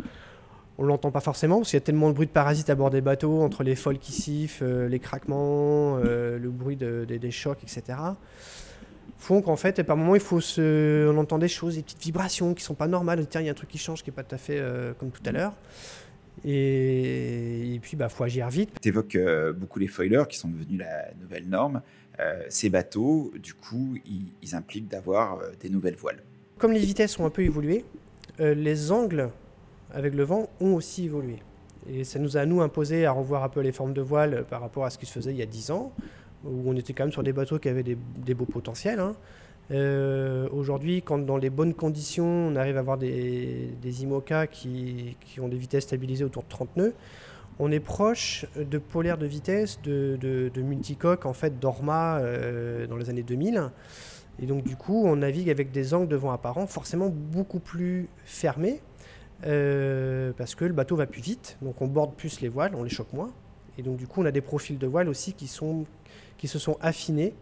On 0.77 0.83
l'entend 0.83 1.11
pas 1.11 1.19
forcément 1.19 1.57
parce 1.57 1.69
qu'il 1.69 1.77
y 1.77 1.81
a 1.81 1.85
tellement 1.85 2.09
de 2.09 2.13
bruit 2.13 2.27
de 2.27 2.31
parasites 2.31 2.69
à 2.69 2.75
bord 2.75 2.89
des 2.89 3.01
bateaux, 3.01 3.41
entre 3.41 3.63
les 3.63 3.75
folles 3.75 3.99
qui 3.99 4.13
sifflent, 4.13 4.85
les 4.87 4.99
craquements, 4.99 5.97
le 5.97 6.49
bruit 6.49 6.77
des 6.77 7.31
chocs, 7.31 7.59
etc. 7.61 7.99
Font 9.21 9.41
qu'en 9.41 9.55
fait, 9.55 9.81
par 9.83 9.95
moments, 9.95 10.15
il 10.15 10.21
faut 10.21 10.41
se... 10.41 11.07
on 11.07 11.17
entend 11.17 11.37
des 11.37 11.47
choses, 11.47 11.75
des 11.75 11.83
petites 11.83 12.01
vibrations 12.01 12.53
qui 12.53 12.63
sont 12.63 12.73
pas 12.73 12.87
normales. 12.87 13.25
Tiens, 13.27 13.41
il 13.41 13.45
y 13.45 13.49
a 13.49 13.51
un 13.51 13.55
truc 13.55 13.69
qui 13.69 13.77
change 13.77 14.03
qui 14.03 14.09
est 14.09 14.13
pas 14.13 14.23
tout 14.23 14.35
à 14.35 14.37
fait 14.37 14.59
comme 14.97 15.11
tout 15.11 15.21
à 15.25 15.31
l'heure. 15.31 15.53
Et, 16.43 17.77
puis, 17.83 17.91
il 17.93 17.97
bah, 17.97 18.09
faut 18.09 18.23
agir 18.23 18.49
vite. 18.49 18.71
Tu 18.81 18.89
évoques 18.89 19.17
beaucoup 19.55 19.77
les 19.77 19.87
foilers 19.87 20.23
qui 20.27 20.37
sont 20.37 20.47
devenus 20.49 20.79
la 20.79 21.13
nouvelle 21.21 21.47
norme. 21.47 21.81
Euh, 22.21 22.43
ces 22.49 22.69
bateaux, 22.69 23.31
du 23.41 23.53
coup, 23.53 23.97
ils, 24.05 24.55
impliquent 24.55 24.87
d'avoir 24.87 25.39
euh, 25.39 25.51
des 25.59 25.69
nouvelles 25.69 25.95
voiles. 25.95 26.21
Comme 26.57 26.73
les 26.73 26.79
vitesses 26.79 27.17
ont 27.17 27.25
un 27.25 27.29
peu 27.29 27.41
évolué, 27.41 27.85
euh, 28.39 28.53
les 28.53 28.91
angles 28.91 29.29
avec 29.93 30.13
le 30.13 30.23
vent 30.23 30.49
ont 30.59 30.75
aussi 30.75 31.05
évolué. 31.05 31.37
Et 31.89 32.03
ça 32.03 32.19
nous 32.19 32.37
a, 32.37 32.45
nous, 32.45 32.61
imposé 32.61 33.05
à 33.05 33.11
revoir 33.11 33.43
un 33.43 33.49
peu 33.49 33.61
les 33.61 33.71
formes 33.71 33.93
de 33.93 34.01
voiles 34.01 34.45
par 34.49 34.61
rapport 34.61 34.85
à 34.85 34.89
ce 34.89 34.97
qui 34.97 35.05
se 35.05 35.13
faisait 35.13 35.31
il 35.31 35.37
y 35.37 35.41
a 35.41 35.47
10 35.47 35.71
ans, 35.71 35.93
où 36.45 36.69
on 36.69 36.75
était 36.75 36.93
quand 36.93 37.03
même 37.03 37.11
sur 37.11 37.23
des 37.23 37.33
bateaux 37.33 37.59
qui 37.59 37.69
avaient 37.69 37.83
des, 37.83 38.33
beaux 38.33 38.45
potentiels. 38.45 38.99
Hein. 38.99 39.15
Aujourd'hui, 40.51 41.01
quand 41.01 41.19
dans 41.19 41.37
les 41.37 41.49
bonnes 41.49 41.73
conditions, 41.73 42.25
on 42.25 42.55
arrive 42.55 42.77
à 42.77 42.79
avoir 42.79 42.97
des, 42.97 43.69
des 43.81 44.03
IMOCA 44.03 44.47
qui, 44.47 45.15
ont 45.39 45.47
des 45.47 45.57
vitesses 45.57 45.83
stabilisées 45.83 46.25
autour 46.25 46.43
de 46.43 46.49
30 46.49 46.77
nœuds, 46.77 46.93
on 47.59 47.71
est 47.71 47.79
proche 47.79 48.45
de 48.55 48.77
polaires 48.79 49.17
de 49.17 49.27
vitesse, 49.27 49.79
de, 49.83 50.17
de, 50.19 50.61
multicoques, 50.61 51.25
en 51.25 51.33
fait, 51.33 51.59
d'Orma 51.59 52.17
euh, 52.17 52.87
dans 52.87 52.97
les 52.97 53.09
années 53.09 53.23
2000. 53.23 53.69
Et 54.41 54.47
donc, 54.47 54.63
du 54.63 54.75
coup, 54.75 55.05
on 55.05 55.17
navigue 55.17 55.49
avec 55.49 55.71
des 55.71 55.93
angles 55.93 56.07
de 56.07 56.15
vent 56.15 56.31
apparents 56.31 56.65
forcément 56.65 57.09
beaucoup 57.09 57.59
plus 57.59 58.09
fermés, 58.25 58.81
euh, 59.45 60.31
parce 60.37 60.55
que 60.55 60.65
le 60.65 60.73
bateau 60.73 60.95
va 60.95 61.05
plus 61.05 61.21
vite, 61.21 61.57
donc 61.61 61.81
on 61.81 61.87
borde 61.87 62.15
plus 62.15 62.41
les 62.41 62.49
voiles, 62.49 62.73
on 62.75 62.83
les 62.83 62.89
choque 62.89 63.13
moins. 63.13 63.31
Et 63.77 63.83
donc, 63.83 63.97
du 63.97 64.07
coup, 64.07 64.21
on 64.21 64.25
a 64.25 64.31
des 64.31 64.41
profils 64.41 64.77
de 64.77 64.87
voiles 64.87 65.09
aussi 65.09 65.33
qui, 65.33 65.47
se 65.47 66.59
sont 66.59 66.77
affinés 66.81 67.33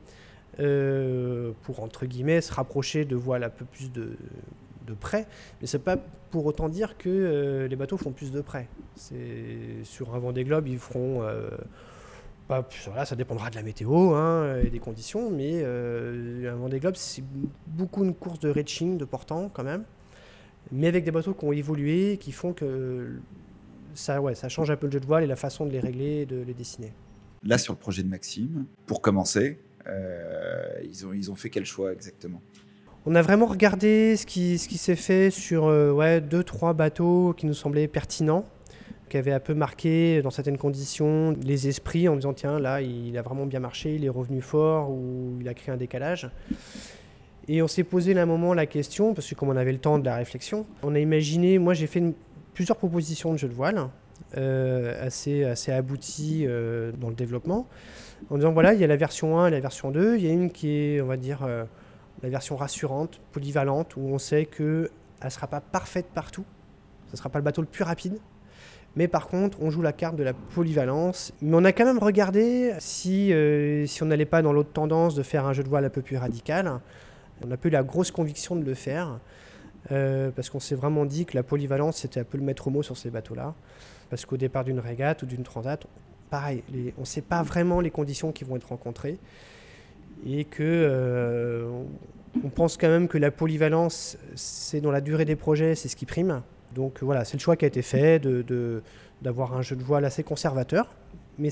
euh, 0.60 1.52
pour, 1.64 1.82
entre 1.82 2.06
guillemets, 2.06 2.42
se 2.42 2.54
rapprocher 2.54 3.06
de 3.06 3.16
voiles 3.16 3.44
un 3.44 3.50
peu 3.50 3.66
plus 3.66 3.92
de, 3.92 4.18
de 4.88 4.94
près, 4.94 5.28
mais 5.62 5.68
c'est 5.68 5.80
pas 5.80 5.98
pour 6.32 6.46
autant 6.46 6.70
dire 6.70 6.98
que 6.98 7.10
euh, 7.10 7.68
les 7.68 7.76
bateaux 7.76 7.98
font 7.98 8.12
plus 8.12 8.32
de 8.32 8.42
près. 8.42 8.68
Sur 9.84 10.14
un 10.16 10.32
des 10.32 10.44
globes, 10.44 10.68
ils 10.68 10.78
feront 10.78 11.24
euh, 11.24 11.50
pas, 12.48 12.68
ça 13.06 13.16
dépendra 13.16 13.50
de 13.50 13.56
la 13.56 13.64
météo 13.64 14.14
hein, 14.14 14.60
et 14.64 14.70
des 14.70 14.80
conditions, 14.80 15.32
mais 15.32 15.64
un 15.64 16.56
Vendée 16.56 16.80
Globe, 16.80 16.96
c'est 16.96 17.24
beaucoup 17.68 18.04
une 18.04 18.14
course 18.14 18.40
de 18.40 18.50
reaching, 18.50 18.98
de 18.98 19.06
portant 19.06 19.50
quand 19.50 19.64
même, 19.64 19.84
mais 20.72 20.88
avec 20.88 21.04
des 21.04 21.12
bateaux 21.12 21.34
qui 21.34 21.46
ont 21.46 21.52
évolué, 21.52 22.18
qui 22.18 22.32
font 22.32 22.54
que 22.54 23.20
ça, 23.94 24.22
ouais, 24.22 24.36
ça 24.36 24.50
change 24.50 24.72
un 24.72 24.76
peu 24.76 24.88
le 24.88 24.92
jeu 24.92 25.00
de 25.00 25.06
voile 25.06 25.24
et 25.24 25.28
la 25.28 25.36
façon 25.36 25.66
de 25.66 25.72
les 25.72 25.80
régler 25.80 26.22
et 26.22 26.26
de 26.26 26.42
les 26.42 26.54
dessiner. 26.54 26.94
Là, 27.44 27.58
sur 27.58 27.74
le 27.74 27.80
projet 27.80 28.04
de 28.04 28.10
Maxime, 28.10 28.66
pour 28.86 29.02
commencer, 29.02 29.60
ils, 30.84 31.06
ont, 31.06 31.14
ils 31.14 31.32
ont 31.32 31.36
fait 31.36 31.50
quel 31.50 31.66
choix 31.66 31.92
exactement? 31.94 32.42
On 33.06 33.16
a 33.16 33.22
vraiment 33.22 33.46
regardé 33.46 34.18
ce 34.18 34.26
qui, 34.26 34.58
ce 34.58 34.68
qui 34.68 34.78
s'est 34.78 34.96
fait 34.96 35.32
sur 35.32 35.68
euh, 35.68 35.92
ouais, 35.92 36.20
deux, 36.22 36.44
trois 36.44 36.74
bateaux 36.74 37.34
qui 37.36 37.46
nous 37.46 37.54
semblaient 37.54 37.88
pertinents, 37.88 38.46
qui 39.10 39.18
avaient 39.18 39.32
un 39.32 39.40
peu 39.40 39.54
marqué 39.54 40.22
dans 40.22 40.30
certaines 40.30 40.58
conditions 40.58 41.36
les 41.42 41.68
esprits 41.68 42.08
en 42.08 42.16
disant 42.16 42.34
tiens 42.34 42.60
là 42.60 42.82
il 42.82 43.18
a 43.18 43.22
vraiment 43.22 43.46
bien 43.46 43.60
marché, 43.60 43.96
il 43.96 44.06
est 44.06 44.10
revenu 44.10 44.42
fort 44.42 44.92
ou 44.92 45.38
il 45.40 45.48
a 45.48 45.54
créé 45.54 45.74
un 45.74 45.78
décalage. 45.78 46.30
Et 47.48 47.64
on 47.64 47.68
s'est 47.68 47.84
posé 47.84 48.16
à 48.16 48.22
un 48.22 48.28
moment 48.28 48.54
la 48.54 48.68
question, 48.68 49.16
parce 49.16 49.28
que 49.28 49.34
comme 49.34 49.50
on 49.50 49.58
avait 49.58 49.72
le 49.72 49.80
temps 49.80 49.98
de 49.98 50.06
la 50.06 50.18
réflexion, 50.18 50.68
on 50.84 50.94
a 50.94 51.00
imaginé, 51.00 51.58
moi 51.58 51.74
j'ai 51.74 51.88
fait 51.88 52.04
plusieurs 52.60 52.76
propositions 52.76 53.32
de 53.32 53.38
jeux 53.38 53.48
de 53.48 53.54
voile, 53.54 53.88
euh, 54.36 55.08
assez, 55.08 55.46
assez 55.46 55.72
abouties 55.72 56.44
euh, 56.46 56.92
dans 56.92 57.08
le 57.08 57.16
développement, 57.16 57.70
en 58.30 58.36
disant 58.36 58.52
voilà, 58.52 58.74
il 58.74 58.82
y 58.82 58.84
a 58.84 58.88
la 58.88 58.98
version 58.98 59.40
1 59.40 59.48
et 59.48 59.52
la 59.52 59.62
version 59.62 59.92
2, 59.92 60.18
il 60.18 60.26
y 60.26 60.30
a 60.30 60.34
une 60.34 60.52
qui 60.52 60.76
est, 60.76 61.00
on 61.00 61.06
va 61.06 61.16
dire, 61.16 61.44
euh, 61.44 61.64
la 62.22 62.28
version 62.28 62.58
rassurante, 62.58 63.22
polyvalente, 63.32 63.96
où 63.96 64.02
on 64.02 64.18
sait 64.18 64.46
qu'elle 64.46 64.90
ne 65.24 65.30
sera 65.30 65.48
pas 65.48 65.62
parfaite 65.62 66.08
partout, 66.14 66.44
ce 67.08 67.14
ne 67.14 67.18
sera 67.18 67.30
pas 67.30 67.40
le 67.40 67.46
bateau 67.46 67.62
le 67.62 67.68
plus 67.68 67.86
rapide, 67.86 68.18
mais 68.98 69.08
par 69.08 69.30
contre, 69.30 69.62
on 69.62 69.70
joue 69.70 69.82
la 69.82 69.94
carte 69.94 70.18
de 70.18 70.24
la 70.24 70.34
polyvalence. 70.34 71.32
Mais 71.42 71.56
on 71.56 71.64
a 71.64 71.72
quand 71.72 71.86
même 71.86 72.00
regardé 72.00 72.74
si, 72.80 73.32
si 73.86 74.04
on 74.04 74.08
n'allait 74.08 74.26
pas 74.26 74.42
dans 74.42 74.52
l'autre 74.52 74.74
tendance 74.74 75.16
de 75.16 75.24
faire 75.24 75.46
un 75.46 75.54
jeu 75.54 75.64
de 75.64 75.70
voile 75.70 75.86
un 75.86 75.90
peu 75.90 76.02
plus 76.02 76.18
radical. 76.18 76.82
On 77.42 77.52
a 77.52 77.56
peu 77.56 77.70
la 77.70 77.84
grosse 77.84 78.12
conviction 78.12 78.58
de 78.58 78.66
le 78.66 78.74
faire, 78.74 79.20
euh, 79.92 80.30
parce 80.36 80.50
qu'on 80.50 80.60
s'est 80.60 80.76
vraiment 80.76 81.06
dit 81.06 81.26
que 81.26 81.36
la 81.36 81.44
polyvalence, 81.44 81.98
c'était 81.98 82.20
un 82.20 82.24
peu 82.24 82.38
le 82.38 82.44
maître 82.44 82.70
mot 82.70 82.84
sur 82.84 82.98
ces 82.98 83.10
bateaux-là. 83.10 83.54
Parce 84.10 84.26
qu'au 84.26 84.38
départ 84.38 84.64
d'une 84.64 84.80
régate 84.80 85.24
ou 85.24 85.26
d'une 85.26 85.44
transat, 85.44 85.86
pareil, 86.30 86.64
on 86.98 87.02
ne 87.02 87.06
sait 87.06 87.22
pas 87.22 87.44
vraiment 87.44 87.82
les 87.82 87.92
conditions 87.92 88.32
qui 88.32 88.44
vont 88.44 88.56
être 88.56 88.70
rencontrées. 88.70 89.18
Et 90.26 90.46
que 90.46 90.64
euh, 90.64 91.70
on 92.44 92.50
pense 92.50 92.78
quand 92.78 92.90
même 92.90 93.08
que 93.08 93.18
la 93.18 93.32
polyvalence, 93.32 94.18
c'est 94.36 94.82
dans 94.82 94.92
la 94.92 95.02
durée 95.02 95.26
des 95.26 95.36
projets, 95.36 95.76
c'est 95.76 95.88
ce 95.88 95.96
qui 95.96 96.06
prime. 96.06 96.42
Donc 96.76 97.02
voilà, 97.02 97.26
c'est 97.26 97.38
le 97.38 97.42
choix 97.42 97.56
qui 97.56 97.66
a 97.66 97.68
été 97.68 97.82
fait 97.82 98.22
d'avoir 99.22 99.56
un 99.56 99.62
jeu 99.62 99.76
de 99.76 99.84
voile 99.84 100.06
assez 100.06 100.24
conservateur. 100.24 100.94
Mais 101.38 101.50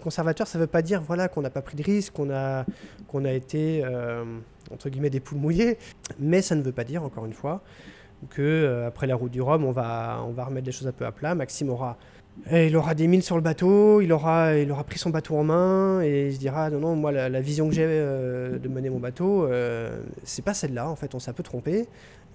conservateur, 0.00 0.46
ça 0.46 0.58
ne 0.58 0.64
veut 0.64 0.68
pas 0.68 0.82
dire 0.82 1.00
voilà, 1.00 1.28
qu'on 1.28 1.42
n'a 1.42 1.50
pas 1.50 1.62
pris 1.62 1.76
de 1.76 1.82
risque, 1.82 2.12
qu'on 2.14 2.30
a, 2.30 2.64
a 2.64 3.32
été, 3.32 3.82
euh, 3.84 4.24
entre 4.72 4.88
guillemets, 4.88 5.10
des 5.10 5.20
poules 5.20 5.38
mouillées. 5.38 5.78
Mais 6.20 6.42
ça 6.42 6.54
ne 6.54 6.62
veut 6.62 6.72
pas 6.72 6.84
dire, 6.84 7.02
encore 7.02 7.26
une 7.26 7.32
fois, 7.32 7.62
que 8.28 8.42
euh, 8.42 8.86
après 8.86 9.06
la 9.06 9.16
route 9.16 9.30
du 9.30 9.40
Rhum, 9.40 9.64
on 9.64 9.72
va, 9.72 10.22
on 10.26 10.32
va 10.32 10.44
remettre 10.44 10.66
les 10.66 10.72
choses 10.72 10.88
un 10.88 10.92
peu 10.92 11.06
à 11.06 11.12
plat. 11.12 11.34
Maxime 11.34 11.70
aura, 11.70 11.96
eh, 12.50 12.66
il 12.66 12.76
aura 12.76 12.94
des 12.94 13.06
mines 13.06 13.22
sur 13.22 13.36
le 13.36 13.42
bateau, 13.42 14.00
il 14.00 14.12
aura, 14.12 14.56
il 14.56 14.70
aura 14.70 14.84
pris 14.84 14.98
son 14.98 15.10
bateau 15.10 15.36
en 15.36 15.44
main 15.44 16.02
et 16.02 16.28
il 16.28 16.34
se 16.34 16.38
dira 16.38 16.70
non, 16.70 16.80
non, 16.80 16.96
moi, 16.96 17.12
la, 17.12 17.40
vision 17.40 17.68
que 17.68 17.74
j'ai 17.74 17.86
euh, 17.86 18.58
de 18.58 18.68
mener 18.68 18.90
mon 18.90 19.00
bateau, 19.00 19.48
c'est 20.24 20.44
pas 20.44 20.54
celle-là. 20.54 20.88
En 20.88 20.96
fait, 20.96 21.14
on 21.14 21.18
s'est 21.18 21.30
un 21.30 21.34
peu 21.34 21.42
trompé 21.42 21.88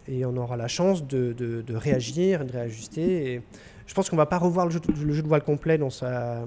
et 0.08 0.25
on 0.25 0.36
aura 0.38 0.58
la 0.58 0.68
chance 0.68 1.06
de, 1.08 1.34
de, 1.34 1.62
de 1.62 1.75
réagir, 1.75 2.46
de 2.46 2.51
réajuster. 2.51 3.42
Je 3.88 3.94
pense 3.94 4.10
qu'on 4.10 4.15
va 4.15 4.25
pas 4.25 4.38
revoir 4.38 4.65
le 4.65 4.72
jeu, 4.72 4.80
de 4.80 5.27
voile 5.27 5.44
complet 5.44 5.77
dans 5.77 5.89
sa, 5.89 6.46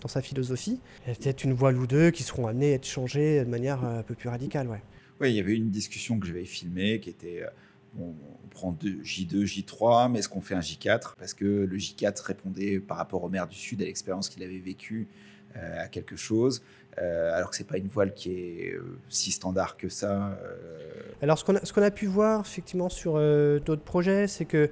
dans 0.00 0.08
sa 0.08 0.22
philosophie. 0.22 0.80
Il 1.06 1.10
y 1.10 1.12
a 1.12 1.14
peut-être 1.14 1.44
une 1.44 1.52
voile 1.52 1.76
ou 1.76 1.86
deux 1.86 2.10
qui 2.10 2.22
seront 2.22 2.46
amenées 2.46 2.72
à 2.72 2.74
être 2.76 2.86
changées 2.86 3.44
de 3.44 3.50
manière 3.50 3.84
euh, 3.84 4.00
un 4.00 4.02
peu 4.02 4.14
plus 4.14 4.28
radicale. 4.28 4.68
Ouais. 4.68 4.82
Oui, 5.20 5.30
il 5.30 5.36
y 5.36 5.40
avait 5.40 5.54
une 5.54 5.70
discussion 5.70 6.18
que 6.18 6.26
j'avais 6.26 6.44
filmée 6.44 6.98
qui 7.00 7.10
était 7.10 7.42
euh, 7.42 7.50
on 7.98 8.14
prend 8.50 8.72
J2, 8.72 9.44
J3, 9.44 10.10
mais 10.10 10.20
est-ce 10.20 10.28
qu'on 10.28 10.40
fait 10.40 10.54
un 10.54 10.60
J4 10.60 11.14
Parce 11.18 11.34
que 11.34 11.44
le 11.44 11.76
J4 11.76 12.22
répondait 12.22 12.80
par 12.80 12.96
rapport 12.96 13.22
au 13.22 13.28
maire 13.28 13.46
du 13.46 13.56
Sud 13.56 13.82
à 13.82 13.84
l'expérience 13.84 14.28
qu'il 14.28 14.42
avait 14.42 14.58
vécue 14.58 15.08
euh, 15.56 15.84
à 15.84 15.88
quelque 15.88 16.16
chose, 16.16 16.62
alors 16.96 17.50
que 17.50 17.56
c'est 17.56 17.66
pas 17.66 17.78
une 17.78 17.88
voile 17.88 18.12
qui 18.12 18.30
est 18.30 18.78
si 19.08 19.30
standard 19.30 19.76
que 19.76 19.88
ça. 19.88 20.38
Alors 21.22 21.38
ce 21.38 21.44
qu'on 21.44 21.56
a, 21.56 21.86
a, 21.86 21.90
pu 21.90 22.06
voir 22.06 22.42
effectivement 22.42 22.90
sur 22.90 23.14
d'autres 23.60 23.82
projets, 23.82 24.26
c'est 24.26 24.44
que 24.44 24.70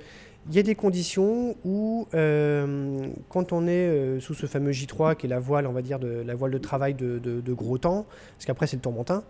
il 0.49 0.57
y 0.57 0.59
a 0.59 0.63
des 0.63 0.75
conditions 0.75 1.57
où, 1.65 2.09
euh, 2.15 3.07
quand 3.29 3.53
on 3.53 3.67
est 3.67 3.89
euh, 3.89 4.21
sous 4.21 4.33
ce 4.33 4.47
fameux 4.47 4.71
J3, 4.71 5.15
qui 5.17 5.27
est 5.27 5.29
la 5.29 5.41
voile, 5.41 5.67
on 5.67 5.73
va 5.73 5.83
dire, 5.83 5.99
de, 5.99 6.23
la 6.27 6.35
voile 6.35 6.53
de 6.53 6.59
travail 6.59 6.95
de, 6.95 7.53
gros 7.53 7.77
temps, 7.77 8.07
parce 8.37 8.47
qu'après 8.47 8.67
c'est 8.67 8.77
le 8.77 8.83
tourmentin, 8.83 9.25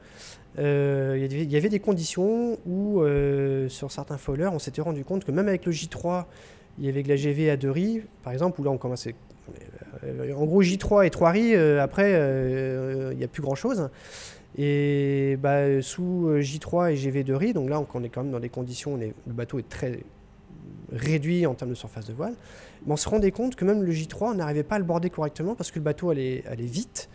euh, 0.58 1.18
il 1.30 1.50
y 1.50 1.56
avait 1.56 1.68
des 1.68 1.80
conditions 1.80 2.58
où, 2.66 3.02
sur 3.68 3.90
certains 3.90 4.18
follers, 4.18 4.52
on 4.52 4.58
s'était 4.58 4.80
rendu 4.80 5.04
compte 5.04 5.24
que 5.24 5.32
même 5.32 5.48
avec 5.48 5.66
le 5.66 5.72
J3, 5.72 6.24
il 6.78 6.86
y 6.86 6.88
avait 6.88 7.02
de 7.02 7.08
la 7.08 7.16
GV 7.16 7.50
à 7.50 7.56
deux 7.56 7.70
riz, 7.70 8.02
par 8.22 8.32
exemple, 8.32 8.60
où 8.60 8.64
là 8.64 8.70
on 8.70 8.78
commençait. 8.78 9.16
En 10.04 10.44
gros, 10.44 10.62
J3 10.62 11.06
et 11.06 11.10
3 11.10 11.30
riz, 11.30 11.56
après, 11.56 12.12
il 13.12 13.18
n'y 13.18 13.24
a 13.24 13.28
plus 13.28 13.42
grand 13.42 13.56
chose. 13.56 13.88
Et 14.56 15.36
bah, 15.42 15.82
sous 15.82 16.28
J3 16.38 16.92
et 16.92 16.96
GV 16.96 17.24
de 17.24 17.34
riz, 17.34 17.52
donc 17.52 17.68
là 17.68 17.82
on 17.92 18.02
est 18.04 18.08
quand 18.08 18.22
même 18.22 18.32
dans 18.32 18.40
des 18.40 18.48
conditions, 18.48 18.94
où 18.94 18.98
le 18.98 19.12
bateau 19.26 19.58
est 19.58 19.68
très 19.68 20.00
réduit 20.92 21.46
en 21.46 21.54
termes 21.54 21.70
de 21.70 21.76
surface 21.76 22.06
de 22.06 22.12
voile, 22.12 22.34
mais 22.86 22.92
on 22.92 22.96
se 22.96 23.08
rendait 23.08 23.30
compte 23.30 23.56
que 23.56 23.64
même 23.64 23.82
le 23.82 23.92
J3, 23.92 24.30
on 24.30 24.34
n'arrivait 24.34 24.62
pas 24.62 24.76
à 24.76 24.78
le 24.78 24.84
border 24.84 25.10
correctement 25.10 25.54
parce 25.54 25.70
que 25.70 25.78
le 25.78 25.84
bateau 25.84 26.10
allait, 26.10 26.44
allait 26.46 26.64
vite 26.64 27.08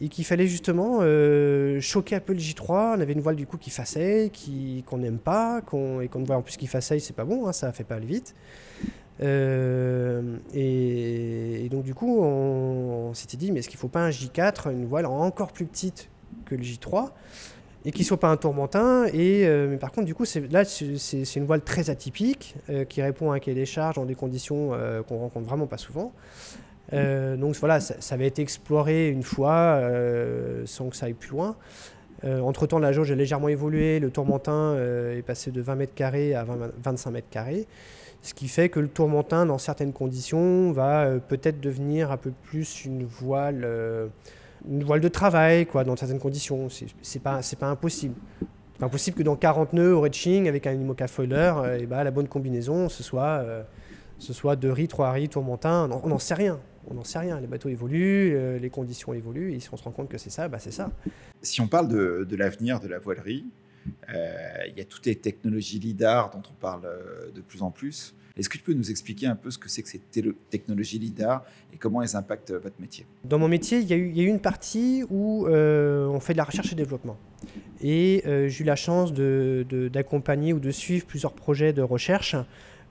et 0.00 0.08
qu'il 0.08 0.24
fallait 0.24 0.46
justement 0.46 0.98
euh, 1.00 1.80
choquer 1.80 2.16
un 2.16 2.20
peu 2.20 2.32
le 2.32 2.38
J3. 2.38 2.96
On 2.96 3.00
avait 3.00 3.12
une 3.12 3.20
voile 3.20 3.36
du 3.36 3.46
coup 3.46 3.58
qui 3.58 3.70
façait, 3.70 4.30
qui, 4.32 4.84
qu'on 4.86 4.98
n'aime 4.98 5.18
pas, 5.18 5.60
qu'on, 5.60 6.00
et 6.00 6.08
qu'on 6.08 6.22
voit 6.22 6.36
en 6.36 6.42
plus 6.42 6.56
qui 6.56 6.66
façait, 6.66 6.98
c'est 7.00 7.16
pas 7.16 7.24
bon, 7.24 7.46
hein, 7.48 7.52
ça 7.52 7.72
fait 7.72 7.84
pas 7.84 7.96
aller 7.96 8.06
vite. 8.06 8.34
Euh, 9.20 10.36
et, 10.54 11.68
donc 11.70 11.82
du 11.82 11.94
coup, 11.94 12.20
on, 12.20 13.08
on 13.08 13.14
s'était 13.14 13.36
dit, 13.36 13.50
mais 13.50 13.60
est-ce 13.60 13.68
qu'il 13.68 13.76
ne 13.76 13.80
faut 13.80 13.88
pas 13.88 14.04
un 14.04 14.10
J4, 14.10 14.70
une 14.72 14.86
voile 14.86 15.06
encore 15.06 15.52
plus 15.52 15.66
petite 15.66 16.08
que 16.44 16.54
le 16.54 16.62
J3 16.62 17.10
et 17.84 17.92
qui 17.92 18.04
soit 18.04 18.18
pas 18.18 18.28
un 18.28 18.36
tourmentin. 18.36 19.06
Et, 19.06 19.46
euh, 19.46 19.68
mais 19.70 19.76
par 19.76 19.92
contre, 19.92 20.06
du 20.06 20.14
coup, 20.14 20.24
là, 20.50 20.64
c'est 20.64 21.36
une 21.36 21.46
voile 21.46 21.62
très 21.62 21.90
atypique 21.90 22.56
euh, 22.70 22.84
qui 22.84 23.02
répond 23.02 23.32
à 23.32 23.36
un 23.36 23.38
cahier 23.38 23.54
des 23.54 23.66
charges 23.66 23.96
dans 23.96 24.04
des 24.04 24.14
conditions 24.14 24.70
euh, 24.72 25.02
qu'on 25.02 25.18
rencontre 25.18 25.46
vraiment 25.46 25.66
pas 25.66 25.78
souvent. 25.78 26.12
donc 26.92 27.54
voilà, 27.56 27.80
ça, 27.80 28.14
avait 28.14 28.26
été 28.26 28.42
exploré 28.42 29.08
une 29.08 29.22
fois 29.22 29.80
sans 30.64 30.88
que 30.88 30.96
ça 30.96 31.06
aille 31.06 31.14
plus 31.14 31.30
loin. 31.30 31.56
Entre-temps, 32.24 32.78
la 32.78 32.92
jauge 32.92 33.12
a 33.12 33.14
légèrement 33.14 33.48
évolué. 33.48 34.00
Le 34.00 34.10
tourmentin 34.10 34.76
est 34.76 35.22
passé 35.22 35.50
de 35.50 35.60
20 35.60 35.74
mètres 35.76 35.94
carrés 35.94 36.34
à 36.34 36.44
25 36.82 37.10
mètres 37.10 37.30
carrés. 37.30 37.66
Ce 38.22 38.34
qui 38.34 38.48
fait 38.48 38.68
que 38.68 38.80
le 38.80 38.88
tourmentin, 38.88 39.46
dans 39.46 39.58
certaines 39.58 39.92
conditions, 39.92 40.72
va 40.72 41.06
peut-être 41.28 41.60
devenir 41.60 42.10
un 42.10 42.16
peu 42.16 42.32
plus 42.44 42.84
une 42.84 43.04
voile 43.04 43.66
une 44.68 44.84
voile 44.84 45.00
de 45.00 45.08
travail, 45.08 45.66
quoi, 45.66 45.84
dans 45.84 45.96
certaines 45.96 46.18
conditions. 46.18 46.68
C'est 47.02 47.22
pas, 47.22 47.40
pas 47.58 47.66
impossible. 47.66 48.14
C'est 48.78 48.84
impossible 48.84 49.16
que 49.16 49.22
dans 49.22 49.36
40 49.36 49.72
nœuds 49.72 49.94
au 49.94 50.00
reaching 50.00 50.48
avec 50.48 50.66
un 50.66 50.72
IMOCA 50.72 51.08
foiler, 51.08 51.52
euh, 51.56 51.78
et 51.78 51.86
bah, 51.86 52.04
la 52.04 52.10
bonne 52.10 52.28
combinaison, 52.28 52.88
ce 52.88 53.02
soit, 53.02 53.42
euh, 53.42 53.62
ce 54.18 54.32
soit 54.32 54.54
2 54.54 54.70
riz, 54.70 54.88
3 54.88 55.10
riz, 55.12 55.28
tourmentin. 55.28 55.88
On 56.04 56.08
n'en 56.08 56.18
sait 56.18 56.34
rien. 56.34 56.60
On 56.88 56.94
n'en 56.94 57.04
sait 57.04 57.18
rien. 57.18 57.40
Les 57.40 57.46
bateaux 57.48 57.68
évoluent, 57.68 58.34
euh, 58.36 58.58
les 58.58 58.70
conditions 58.70 59.12
évoluent, 59.12 59.52
et 59.52 59.60
si 59.60 59.68
on 59.72 59.76
se 59.76 59.82
rend 59.82 59.90
compte 59.90 60.08
que 60.08 60.18
c'est 60.18 60.30
ça, 60.30 60.48
bah, 60.48 60.58
c'est 60.60 60.70
ça. 60.70 60.90
Si 61.42 61.60
on 61.60 61.66
parle 61.66 61.88
de, 61.88 62.26
de 62.28 62.36
l'avenir 62.36 62.78
de 62.78 62.88
la 62.88 62.98
voilerie, 62.98 63.46
il 64.08 64.74
y 64.76 64.80
a 64.80 64.84
toutes 64.84 65.06
les 65.06 65.16
technologies 65.16 65.78
LIDAR 65.78 66.30
dont 66.30 66.42
on 66.50 66.54
parle 66.54 66.88
de 67.34 67.40
plus 67.40 67.62
en 67.62 67.70
plus. 67.70 68.14
Est-ce 68.38 68.48
que 68.48 68.56
tu 68.56 68.62
peux 68.62 68.72
nous 68.72 68.90
expliquer 68.90 69.26
un 69.26 69.34
peu 69.34 69.50
ce 69.50 69.58
que 69.58 69.68
c'est 69.68 69.82
que 69.82 69.88
ces 69.88 70.00
technologies 70.48 71.00
LIDAR 71.00 71.44
et 71.74 71.76
comment 71.76 72.02
elles 72.02 72.14
impactent 72.14 72.52
euh, 72.52 72.60
votre 72.60 72.80
métier? 72.80 73.04
Dans 73.24 73.38
mon 73.38 73.48
métier, 73.48 73.80
il 73.80 73.88
y, 73.88 73.92
a 73.92 73.96
eu, 73.96 74.26
une 74.26 74.38
partie 74.38 75.02
où 75.10 75.48
euh, 75.48 76.06
on 76.06 76.20
fait 76.20 76.34
de 76.34 76.38
la 76.38 76.44
recherche 76.44 76.72
et 76.72 76.76
développement. 76.76 77.16
Et 77.80 78.22
euh, 78.26 78.48
j'ai 78.48 78.62
eu 78.62 78.66
la 78.66 78.76
chance 78.76 79.12
d'accompagner 79.12 80.52
ou 80.52 80.60
de 80.60 80.70
suivre 80.70 81.04
plusieurs 81.04 81.32
projets 81.32 81.72
de 81.72 81.82
recherche, 81.82 82.36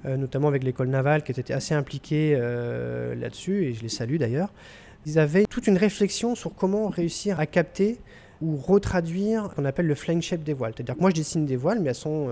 notamment 0.05 0.47
avec 0.47 0.63
l'école 0.63 0.89
navale 0.89 1.23
qui 1.23 1.31
était 1.31 1.53
assez 1.53 1.73
impliquée 1.73 2.38
là-dessus, 3.17 3.65
et 3.65 3.73
je 3.73 3.81
les 3.81 3.89
salue 3.89 4.17
d'ailleurs. 4.17 4.53
Ils 5.05 5.19
avaient 5.19 5.45
toute 5.49 5.67
une 5.67 5.77
réflexion 5.77 6.36
sur 6.36 6.53
comment 6.53 6.88
réussir 6.88 7.39
à 7.39 7.45
capter 7.45 7.97
ou 8.41 8.56
retraduire 8.56 9.50
ce 9.50 9.56
qu'on 9.56 9.65
appelle 9.65 9.88
le 9.88 9.95
flying 9.95 10.21
shape 10.21 10.43
des 10.43 10.54
voiles. 10.54 10.73
C'est-à-dire 10.76 10.95
que 10.95 11.02
moi 11.02 11.10
je 11.10 11.15
dessine 11.15 11.45
des 11.45 11.56
voiles, 11.56 11.80
mais 11.80 11.89
elles 11.89 11.95
sont 11.95 12.30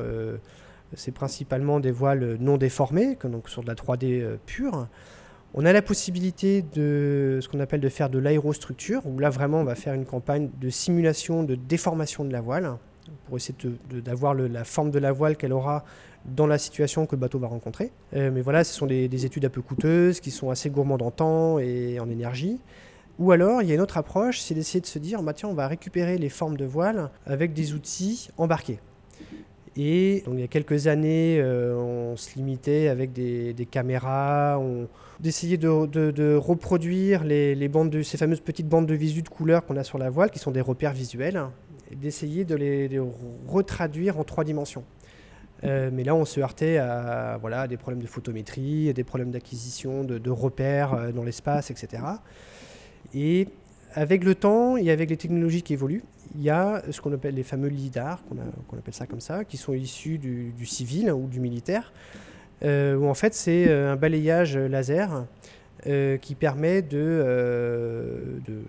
c'est 0.94 1.12
principalement 1.12 1.80
des 1.80 1.92
voiles 1.92 2.38
non 2.40 2.58
déformées, 2.58 3.18
donc 3.24 3.50
sur 3.50 3.64
de 3.64 3.68
la 3.68 3.76
3D 3.76 4.22
euh, 4.22 4.38
pure. 4.46 4.88
On 5.54 5.66
a 5.66 5.72
la 5.72 5.82
possibilité 5.82 6.64
de 6.74 7.40
ce 7.42 7.48
qu'on 7.48 7.60
appelle 7.60 7.80
de 7.80 7.90
faire 7.90 8.10
de 8.10 8.20
l'aérostructure, 8.20 9.06
où 9.06 9.20
là 9.20 9.30
vraiment 9.30 9.62
on 9.62 9.64
va 9.64 9.76
faire 9.76 9.94
une 9.94 10.06
campagne 10.06 10.50
de 10.60 10.70
simulation 10.70 11.44
de 11.44 11.56
déformation 11.56 12.26
de 12.26 12.34
la 12.34 12.42
voile, 12.42 12.74
pour 13.28 13.38
essayer 13.38 13.56
d'avoir 13.92 14.34
la 14.34 14.64
forme 14.64 14.92
de 14.92 15.00
la 15.00 15.12
voile 15.12 15.38
qu'elle 15.38 15.54
aura 15.54 15.86
dans 16.26 16.48
la 16.48 16.58
situation 16.58 17.06
que 17.06 17.16
le 17.16 17.22
bateau 17.22 17.40
va 17.40 17.48
rencontrer. 17.48 17.92
Euh, 18.16 18.32
mais 18.34 18.42
voilà, 18.42 18.64
ce 18.64 18.74
sont 18.74 18.88
des, 18.88 19.26
études 19.26 19.46
un 19.46 19.50
peu 19.50 19.62
coûteuses, 19.62 20.20
qui 20.20 20.32
sont 20.32 20.50
assez 20.50 20.70
gourmandes 20.70 21.04
en 21.04 21.12
temps 21.12 21.60
et 21.60 22.00
en 22.00 22.10
énergie. 22.10 22.60
Ou 23.18 23.32
alors, 23.32 23.62
il 23.62 23.70
y 23.70 23.72
a 23.72 23.76
une 23.76 23.82
autre 23.82 23.98
approche, 23.98 24.40
c'est 24.40 24.54
d'essayer 24.54 24.82
de 24.82 24.86
se 24.86 25.00
dire, 25.00 25.24
bah, 25.24 25.34
tiens, 25.34 25.50
on 25.50 25.54
va 25.54 25.68
récupérer 25.68 26.18
les 26.18 26.30
formes 26.30 26.58
de 26.58 26.66
voile 26.66 27.10
avec 27.26 27.54
des 27.54 27.74
outils 27.74 28.30
embarqués. 28.38 28.80
Et 29.78 30.24
donc, 30.26 30.36
il 30.36 30.42
y 30.42 30.44
a 30.44 30.48
quelques 30.48 30.88
années, 30.88 31.38
euh, 31.40 31.76
on 31.76 32.16
se 32.16 32.36
limitait 32.36 32.88
avec 32.88 33.12
des, 33.12 33.68
caméras, 33.70 34.58
on 34.60 34.88
d'essayer 35.20 35.58
de, 35.58 36.36
reproduire 36.36 37.24
les, 37.24 37.68
bandes 37.68 37.90
de, 37.90 38.02
ces 38.02 38.18
fameuses 38.18 38.42
petites 38.42 38.68
bandes 38.68 38.86
de 38.86 38.94
visu 38.94 39.22
de 39.22 39.30
couleurs 39.30 39.66
qu'on 39.66 39.78
a 39.78 39.84
sur 39.84 39.98
la 39.98 40.10
voile, 40.10 40.30
qui 40.30 40.40
sont 40.40 40.52
des 40.52 40.62
repères 40.62 40.94
visuels. 40.94 41.42
d'essayer 41.92 42.46
de 42.46 42.56
les 42.56 42.90
de 42.90 43.02
retraduire 43.48 44.18
en 44.20 44.24
trois 44.24 44.44
dimensions. 44.44 44.84
Euh, 45.64 45.90
mais 45.92 46.04
là, 46.04 46.16
on 46.16 46.26
se 46.26 46.40
heurtait 46.40 46.78
à, 46.78 47.40
des 47.68 47.78
problèmes 47.78 48.02
de 48.02 48.08
photométrie, 48.08 48.94
des 48.94 49.04
problèmes 49.04 49.32
d'acquisition 49.32 50.04
de, 50.04 50.30
repères 50.30 50.94
euh, 50.94 51.12
dans 51.12 51.24
l'espace, 51.24 51.72
etc. 51.72 52.04
Et 53.14 53.48
avec 53.94 54.24
le 54.24 54.36
temps 54.36 54.78
et 54.78 54.92
avec 54.92 55.10
les 55.10 55.18
technologies 55.18 55.62
qui 55.62 55.74
évoluent, 55.74 56.04
il 56.36 56.42
y 56.42 56.50
a 56.50 56.82
ce 56.92 57.00
qu'on 57.00 57.14
appelle 57.14 57.36
les 57.36 57.44
fameux 57.44 57.70
LIDAR, 57.70 58.22
qu'on 58.70 58.78
appelle 58.78 58.94
ça 58.94 59.06
comme 59.06 59.22
ça, 59.22 59.46
qui 59.46 59.58
sont 59.58 59.74
issus 59.74 60.18
du, 60.18 60.66
civil 60.66 61.12
ou 61.12 61.28
du 61.28 61.40
militaire, 61.40 61.94
euh, 62.64 62.96
où 62.96 63.08
en 63.08 63.14
fait 63.14 63.34
c'est 63.34 63.72
un 63.72 63.96
balayage 63.96 64.58
laser 64.58 65.26
qui 65.84 66.36
permet 66.36 66.82
de, 66.82 68.42
de, 68.46 68.62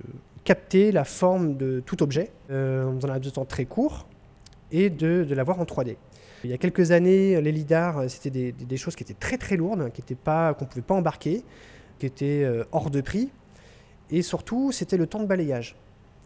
capter 0.44 0.92
la 0.92 1.05
forme 1.05 1.57
de 1.57 1.83
tout 1.85 2.03
objet 2.03 2.31
dans 2.51 3.05
un 3.05 3.09
laps 3.09 3.25
de 3.25 3.31
temps 3.31 3.46
très 3.46 3.64
court 3.64 4.07
et 4.72 4.90
de, 4.90 5.27
l'avoir 5.35 5.61
en 5.61 5.64
3D. 5.64 5.96
Il 6.44 6.51
y 6.51 6.53
a 6.53 6.59
quelques 6.59 6.90
années, 6.90 7.40
les 7.40 7.53
lidars, 7.53 7.99
euh, 7.99 8.09
c'était 8.09 8.53
des, 8.53 8.77
choses 8.77 8.94
qui 8.94 9.03
étaient 9.03 9.14
très 9.14 9.38
très 9.38 9.57
lourdes, 9.57 9.90
pas, 10.22 10.55
qu'on 10.55 10.64
ne 10.64 10.70
pouvait 10.70 10.83
pas 10.83 10.94
embarquer, 10.94 11.42
qui 11.99 12.07
étaient 12.07 12.42
euh, 12.44 12.64
hors 12.72 12.90
de 12.90 13.01
prix. 13.01 13.31
Et 14.11 14.23
surtout, 14.23 14.73
c'était 14.73 14.97
le 14.97 15.07
temps 15.07 15.21
de 15.21 15.27
balayage. 15.27 15.77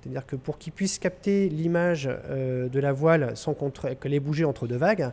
C'est-à-dire 0.00 0.26
que 0.26 0.36
pour 0.36 0.58
qu'ils 0.58 0.72
puissent 0.72 0.98
capter 0.98 1.48
l'image 1.48 2.08
euh, 2.08 2.68
de 2.68 2.80
la 2.80 2.92
voile 2.92 3.36
sans 3.36 3.54
qu'elle 3.54 4.14
ait 4.14 4.20
bougé 4.20 4.44
entre 4.44 4.66
deux 4.66 4.76
vagues, 4.76 5.10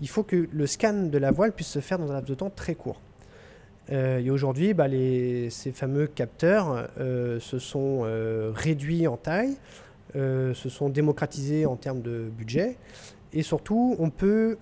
il 0.00 0.08
faut 0.08 0.22
que 0.22 0.48
le 0.50 0.66
scan 0.66 1.04
de 1.04 1.18
la 1.18 1.30
voile 1.30 1.52
puisse 1.52 1.68
se 1.68 1.80
faire 1.80 1.98
dans 1.98 2.10
un 2.10 2.14
laps 2.14 2.28
de 2.28 2.34
temps 2.34 2.50
très 2.50 2.74
court. 2.74 3.00
et 3.90 4.30
aujourd'hui, 4.30 4.74
bah, 4.74 4.86
ces 4.88 5.72
fameux 5.72 6.08
capteurs 6.08 6.88
se 6.98 7.58
sont 7.60 8.00
réduits 8.52 9.06
en 9.06 9.16
taille, 9.16 9.56
se 10.14 10.68
sont 10.68 10.88
démocratisés 10.88 11.64
en 11.64 11.76
termes 11.76 12.02
de 12.02 12.28
budget, 12.36 12.76
et 13.34 13.42
surtout, 13.42 13.96
on 13.98 14.10
peut, 14.10 14.56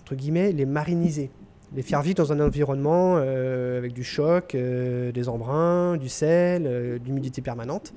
entre 0.00 0.14
guillemets, 0.14 0.52
les 0.52 0.64
mariniser, 0.64 1.30
les 1.74 1.82
faire 1.82 2.02
vivre 2.02 2.16
dans 2.16 2.32
un 2.32 2.40
environnement 2.40 3.16
euh, 3.16 3.78
avec 3.78 3.92
du 3.92 4.04
choc, 4.04 4.54
euh, 4.54 5.12
des 5.12 5.28
embruns, 5.28 5.96
du 5.96 6.08
sel, 6.08 6.66
euh, 6.66 6.98
d'humidité 6.98 7.40
permanente. 7.40 7.94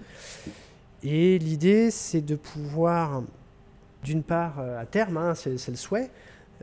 Et 1.03 1.37
l'idée, 1.39 1.91
c'est 1.91 2.21
de 2.21 2.35
pouvoir, 2.35 3.23
d'une 4.03 4.23
part, 4.23 4.59
à 4.59 4.85
terme, 4.85 5.17
hein, 5.17 5.35
c'est 5.35 5.67
le 5.67 5.75
souhait, 5.75 6.09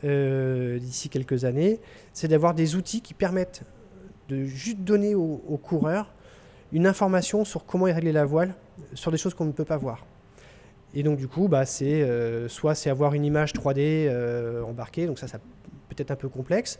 d'ici 0.01 1.07
quelques 1.07 1.45
années, 1.45 1.79
c'est 2.11 2.27
d'avoir 2.27 2.53
des 2.53 2.75
outils 2.75 2.99
qui 2.99 3.13
permettent 3.13 3.61
de 4.27 4.43
juste 4.43 4.79
donner 4.79 5.15
aux, 5.15 5.59
coureurs 5.63 6.11
une 6.73 6.87
information 6.87 7.45
sur 7.45 7.65
comment 7.65 7.85
régler 7.85 8.11
la 8.11 8.25
voile 8.25 8.53
sur 8.95 9.11
des 9.11 9.17
choses 9.17 9.33
qu'on 9.33 9.45
ne 9.45 9.53
peut 9.53 9.63
pas 9.63 9.77
voir. 9.77 10.05
Et 10.93 11.03
donc 11.03 11.19
du 11.19 11.29
coup, 11.29 11.47
bah, 11.47 11.65
c'est 11.65 12.05
soit 12.49 12.75
c'est 12.75 12.89
avoir 12.89 13.13
une 13.13 13.23
image 13.23 13.53
3D 13.53 13.77
euh, 13.77 14.61
embarquée, 14.63 15.07
donc 15.07 15.19
ça, 15.19 15.27
ça 15.29 15.39
peut 15.93 16.01
être 16.01 16.11
un 16.11 16.15
peu 16.15 16.29
complexe, 16.29 16.79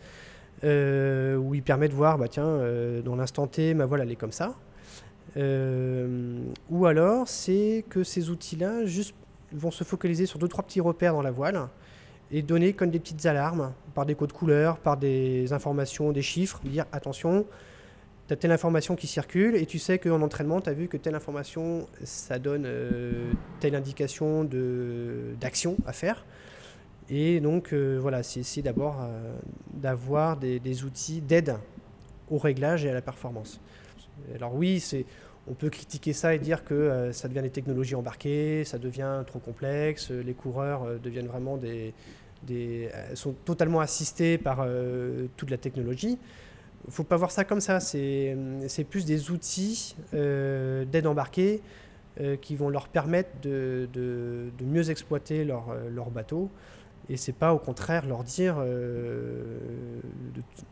euh, 0.63 1.35
où 1.35 1.55
il 1.55 1.63
permet 1.63 1.87
de 1.89 1.93
voir, 1.93 2.17
bah, 2.17 2.27
tiens, 2.27 2.59
dans 3.03 3.15
l'instant 3.15 3.47
T, 3.47 3.73
ma 3.73 3.85
voile 3.85 4.01
elle 4.01 4.11
est 4.11 4.15
comme 4.15 4.31
ça. 4.31 4.55
ou 5.35 6.85
alors 6.85 7.27
c'est 7.27 7.85
que 7.89 8.03
ces 8.03 8.29
outils-là 8.29 8.85
juste 8.85 9.15
vont 9.51 9.71
se 9.71 9.83
focaliser 9.83 10.25
sur 10.25 10.39
deux 10.39 10.47
trois 10.47 10.63
petits 10.63 10.81
repères 10.81 11.13
dans 11.13 11.21
la 11.21 11.31
voile 11.31 11.67
et 12.31 12.41
donner 12.41 12.73
comme 12.73 12.89
des 12.89 12.99
petites 12.99 13.25
alarmes 13.25 13.73
par 13.93 14.05
des 14.05 14.15
codes 14.15 14.33
couleurs, 14.33 14.77
par 14.77 14.97
des 14.97 15.53
informations, 15.53 16.11
des 16.11 16.23
chiffres, 16.23 16.59
dire 16.65 16.85
attention, 16.91 17.45
tu 18.27 18.33
as 18.33 18.37
telle 18.37 18.51
information 18.51 18.95
qui 18.95 19.05
circule 19.05 19.55
et 19.55 19.65
tu 19.65 19.79
sais 19.79 19.99
qu'en 19.99 20.21
entraînement, 20.21 20.59
tu 20.59 20.69
as 20.69 20.73
vu 20.73 20.87
que 20.87 20.97
telle 20.97 21.13
information, 21.13 21.87
ça 22.03 22.39
donne 22.39 22.63
euh, 22.65 23.31
telle 23.59 23.75
indication 23.75 24.49
d'action 25.39 25.77
à 25.85 25.93
faire. 25.93 26.25
Et 27.09 27.39
donc, 27.39 27.73
euh, 27.73 27.97
voilà, 28.01 28.23
c'est 28.23 28.39
essayer 28.39 28.61
d'abord 28.61 29.01
euh, 29.01 29.35
d'avoir 29.73 30.37
des, 30.37 30.83
outils 30.83 31.21
d'aide 31.21 31.55
au 32.29 32.37
réglage 32.37 32.85
et 32.85 32.89
à 32.89 32.93
la 32.93 33.01
performance. 33.01 33.59
Alors 34.35 34.55
oui, 34.55 34.83
on 35.47 35.53
peut 35.53 35.69
critiquer 35.69 36.13
ça 36.13 36.33
et 36.33 36.39
dire 36.39 36.63
que 36.63 37.09
ça 37.11 37.27
devient 37.27 37.41
des 37.41 37.49
technologies 37.49 37.95
embarquées, 37.95 38.63
ça 38.63 38.77
devient 38.77 39.23
trop 39.27 39.39
complexe, 39.39 40.11
les 40.11 40.33
coureurs 40.33 40.99
deviennent 41.03 41.27
vraiment 41.27 41.57
des, 41.57 41.93
sont 43.15 43.33
totalement 43.43 43.81
assistés 43.81 44.37
par 44.37 44.65
toute 45.35 45.49
la 45.49 45.57
technologie 45.57 46.17
faut 46.89 47.03
pas 47.03 47.17
voir 47.17 47.31
ça 47.31 47.43
comme 47.43 47.61
ça. 47.61 47.79
C'est 47.79 48.35
plus 48.89 49.05
des 49.05 49.31
outils 49.31 49.95
euh, 50.13 50.85
d'aide 50.85 51.07
embarquée 51.07 51.61
euh, 52.19 52.35
qui 52.35 52.55
vont 52.55 52.69
leur 52.69 52.87
permettre 52.87 53.29
de, 53.41 53.87
mieux 54.61 54.89
exploiter 54.89 55.41
euh, 55.41 55.89
leur 55.89 56.09
bateau. 56.09 56.49
Et 57.09 57.17
c'est 57.17 57.33
pas 57.33 57.53
au 57.53 57.59
contraire 57.59 58.05
leur 58.05 58.23
dire 58.23 58.57
de, 58.59 59.59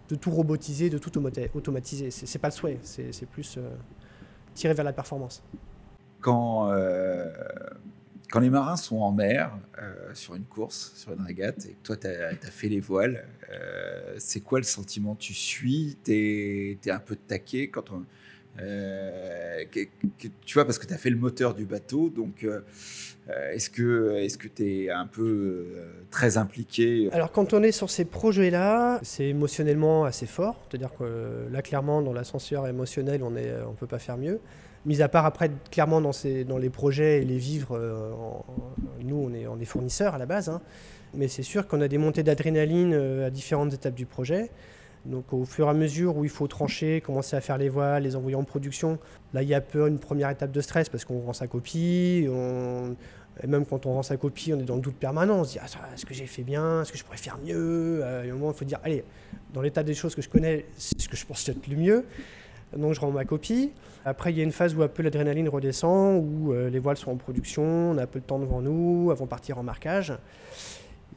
de, 0.09 0.15
tout 0.15 0.31
robotiser, 0.31 0.89
de 0.89 0.97
tout 0.97 1.11
automatiser. 1.53 2.09
C'est 2.11 2.39
pas 2.39 2.47
le 2.47 2.53
souhait. 2.53 2.79
C'est 2.83 3.25
plus 3.25 3.59
tirer 4.53 4.73
vers 4.73 4.85
la 4.85 4.93
performance. 4.93 5.43
Quand 6.21 6.71
quand 8.31 8.39
les 8.39 8.49
marins 8.49 8.77
sont 8.77 8.99
en 8.99 9.11
mer, 9.11 9.51
euh, 9.77 10.13
sur 10.13 10.35
une 10.35 10.45
course, 10.45 10.93
sur 10.95 11.11
une 11.11 11.21
régate, 11.21 11.65
et 11.65 11.73
que 11.73 11.83
toi, 11.83 11.97
tu 11.97 12.07
as, 12.07 12.33
fait 12.49 12.69
les 12.69 12.79
voiles, 12.79 13.27
euh, 13.51 14.15
c'est 14.17 14.39
quoi 14.39 14.59
le 14.59 14.63
sentiment? 14.63 15.15
Tu 15.15 15.33
suis? 15.33 15.97
Tu 16.03 16.79
es, 16.81 16.91
un 16.91 16.99
peu 16.99 17.17
taqué 17.17 17.69
quand 17.69 17.91
on. 17.91 18.05
Euh, 18.59 19.63
tu 20.45 20.53
vois, 20.53 20.65
parce 20.65 20.77
que 20.77 20.85
tu 20.85 20.93
as 20.93 20.97
fait 20.97 21.09
le 21.09 21.15
moteur 21.15 21.53
du 21.53 21.65
bateau, 21.65 22.09
donc 22.09 22.45
est-ce 23.53 23.69
que 23.69 24.17
est-ce 24.17 24.37
que 24.37 24.49
tu 24.49 24.85
es 24.85 24.89
un 24.89 25.07
peu 25.07 25.67
très 26.09 26.37
impliqué? 26.37 27.09
Alors 27.13 27.31
quand 27.31 27.53
on 27.53 27.63
est 27.63 27.71
sur 27.71 27.89
ces 27.89 28.03
projets-là, 28.05 28.99
c'est 29.03 29.27
émotionnellement 29.27 30.03
assez 30.03 30.25
fort, 30.25 30.61
c'est-à-dire 30.69 30.91
que 30.97 31.47
là 31.49 31.61
clairement 31.61 32.01
dans 32.01 32.13
l'ascenseur 32.13 32.67
émotionnel, 32.67 33.23
on 33.23 33.35
est 33.35 33.53
on 33.67 33.73
peut 33.73 33.87
pas 33.87 33.99
faire 33.99 34.17
mieux. 34.17 34.41
Mis 34.85 35.03
à 35.03 35.07
part 35.07 35.25
après, 35.27 35.51
clairement, 35.69 36.01
dans, 36.01 36.11
ces, 36.11 36.43
dans 36.43 36.57
les 36.57 36.71
projets 36.71 37.21
et 37.21 37.25
les 37.25 37.37
vivres, 37.37 37.77
euh, 37.77 38.11
nous, 39.03 39.15
on 39.15 39.33
est, 39.33 39.45
on 39.45 39.59
est 39.59 39.65
fournisseurs 39.65 40.15
à 40.15 40.17
la 40.17 40.25
base. 40.25 40.49
Hein. 40.49 40.61
mais 41.13 41.27
c'est 41.27 41.43
sûr 41.43 41.67
qu'on 41.67 41.81
a 41.81 41.87
des 41.87 41.99
montées 41.99 42.23
d'adrénaline 42.23 42.93
euh, 42.93 43.27
à 43.27 43.29
différentes 43.29 43.73
étapes 43.73 43.93
du 43.93 44.07
projet. 44.07 44.49
Donc 45.05 45.33
au 45.33 45.45
fur 45.45 45.67
et 45.67 45.69
à 45.69 45.73
mesure 45.73 46.15
où 46.17 46.23
il 46.23 46.29
faut 46.29 46.47
trancher, 46.47 47.01
commencer 47.01 47.35
à 47.35 47.41
faire 47.41 47.57
les 47.57 47.69
voiles, 47.69 48.03
les 48.03 48.15
envoyer 48.15 48.35
en 48.35 48.43
production, 48.43 48.99
là 49.33 49.41
il 49.41 49.49
y 49.49 49.53
a 49.53 49.61
peu 49.61 49.87
une 49.87 49.97
première 49.97 50.29
étape 50.29 50.51
de 50.51 50.61
stress 50.61 50.89
parce 50.89 51.05
qu'on 51.05 51.21
rend 51.21 51.33
sa 51.33 51.47
copie, 51.47 52.27
et 53.43 53.47
même 53.47 53.65
quand 53.65 53.85
on 53.87 53.93
rend 53.93 54.03
sa 54.03 54.17
copie, 54.17 54.53
on 54.53 54.59
est 54.59 54.63
dans 54.63 54.75
le 54.75 54.81
doute 54.81 54.97
permanent, 54.97 55.39
on 55.39 55.43
se 55.43 55.53
dit 55.53 55.59
ah, 55.59 55.65
est-ce 55.93 56.05
que 56.05 56.13
j'ai 56.13 56.27
fait 56.27 56.43
bien, 56.43 56.83
est-ce 56.83 56.91
que 56.91 56.97
je 56.97 57.03
pourrais 57.03 57.17
faire 57.17 57.39
mieux? 57.43 58.01
Euh, 58.03 58.25
Et 58.25 58.31
au 58.31 58.35
moment 58.35 58.51
il 58.51 58.57
faut 58.57 58.65
dire 58.65 58.79
allez, 58.83 59.03
dans 59.53 59.61
l'état 59.61 59.81
des 59.81 59.95
choses 59.95 60.13
que 60.13 60.21
je 60.21 60.29
connais, 60.29 60.65
c'est 60.77 61.01
ce 61.01 61.09
que 61.09 61.17
je 61.17 61.25
pense 61.25 61.49
être 61.49 61.67
le 61.67 61.77
mieux. 61.77 62.05
Donc 62.77 62.93
je 62.93 62.99
rends 63.01 63.11
ma 63.11 63.25
copie. 63.25 63.71
Après, 64.05 64.31
il 64.31 64.37
y 64.37 64.41
a 64.41 64.43
une 64.43 64.53
phase 64.53 64.73
où 64.75 64.81
un 64.81 64.87
peu 64.87 65.03
l'adrénaline 65.03 65.49
redescend, 65.49 66.23
où 66.23 66.53
euh, 66.53 66.69
les 66.69 66.79
voiles 66.79 66.97
sont 66.97 67.11
en 67.11 67.17
production, 67.17 67.63
on 67.63 67.97
a 67.97 68.03
un 68.03 68.07
peu 68.07 68.19
de 68.19 68.25
temps 68.25 68.39
devant 68.39 68.61
nous 68.61 69.11
avant 69.11 69.25
de 69.25 69.29
partir 69.29 69.57
en 69.57 69.63
marquage. 69.63 70.13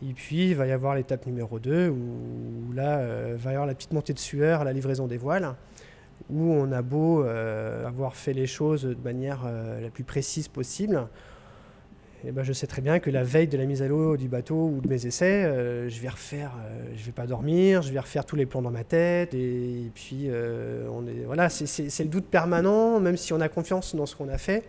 Et 0.03 0.13
puis, 0.13 0.51
il 0.51 0.57
va 0.57 0.67
y 0.67 0.73
avoir 0.73 0.95
l'étape 0.95 1.27
numéro 1.27 1.59
2, 1.59 1.89
où 1.89 2.73
là, 2.75 2.99
euh, 2.99 3.37
va 3.39 3.51
y 3.51 3.55
avoir 3.55 3.67
la 3.67 3.75
petite 3.75 3.93
montée 3.93 4.13
de 4.13 4.19
sueur 4.19 4.61
à 4.61 4.65
la 4.65 4.73
livraison 4.73 5.07
des 5.07 5.17
voiles, 5.17 5.55
où 6.31 6.53
on 6.53 6.73
a 6.73 6.83
beau 6.83 7.23
euh, 7.23 7.87
avoir 7.87 8.15
fait 8.15 8.33
les 8.33 8.47
choses 8.47 8.85
de 8.85 9.03
manière 9.03 9.45
la 9.81 9.91
plus 9.91 10.05
précise 10.05 10.49
possible, 10.49 11.09
eh 12.27 12.33
ben, 12.33 12.43
je 12.43 12.55
sais 12.55 12.67
très 12.67 12.81
bien 12.81 13.01
que 13.01 13.11
la 13.11 13.23
veille 13.23 13.49
de 13.49 13.59
la 13.59 13.67
mise 13.67 13.83
à 13.83 13.89
l'eau 13.89 14.17
du 14.17 14.29
bateau 14.29 14.73
ou 14.75 14.81
de 14.81 14.89
mes 14.89 15.05
essais, 15.07 15.45
euh, 15.45 15.91
je 15.91 16.01
vais 16.01 16.09
refaire, 16.09 16.53
euh, 16.65 16.87
je 16.97 17.05
vais 17.05 17.13
pas 17.13 17.27
dormir, 17.27 17.83
je 17.83 17.93
vais 17.93 17.99
refaire 17.99 18.25
tous 18.25 18.37
les 18.37 18.47
plans 18.47 18.63
dans 18.63 18.71
ma 18.71 18.85
tête. 18.85 19.35
Et, 19.35 19.91
puis, 19.95 20.25
euh, 20.29 20.89
on 20.91 21.07
est, 21.07 21.25
voilà, 21.27 21.51
c'est 21.51 22.03
le 22.03 22.09
doute 22.09 22.25
permanent, 22.27 22.99
même 22.99 23.19
si 23.19 23.35
on 23.35 23.41
a 23.43 23.49
confiance 23.49 23.95
dans 23.95 24.07
ce 24.07 24.17
qu'on 24.17 24.31
a 24.31 24.39
fait. 24.39 24.63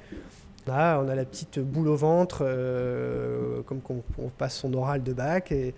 On 0.74 1.08
a 1.08 1.16
la 1.16 1.26
petite 1.26 1.60
boule 1.60 1.88
au 1.88 1.96
ventre, 1.96 2.40
comme 3.66 3.82
quand 3.82 3.96
on 4.18 4.30
passe 4.30 4.58
son 4.58 4.74
oral 4.74 5.04
de 5.04 5.14
bac. 5.14 5.52
Et, 5.52 5.74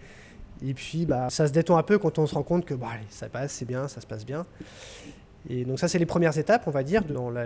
et 0.65 0.73
puis, 0.73 1.05
bah, 1.05 1.29
ça 1.29 1.47
se 1.47 1.51
détend 1.53 1.77
un 1.77 1.83
peu 1.83 1.97
quand 1.97 2.17
on 2.19 2.25
se 2.25 2.35
rend 2.35 2.43
compte 2.43 2.65
que 2.65 2.73
bah, 2.73 2.87
ça 3.09 3.29
passe, 3.29 3.51
c'est 3.51 3.65
bien, 3.65 3.87
ça 3.87 4.01
se 4.01 4.07
passe 4.07 4.25
bien. 4.25 4.45
Et 5.49 5.65
donc 5.65 5.79
ça, 5.79 5.87
c'est 5.87 5.99
les 5.99 6.05
premières 6.05 6.37
étapes, 6.37 6.63
on 6.67 6.71
va 6.71 6.83
dire, 6.83 7.03
dans 7.03 7.29
la 7.29 7.45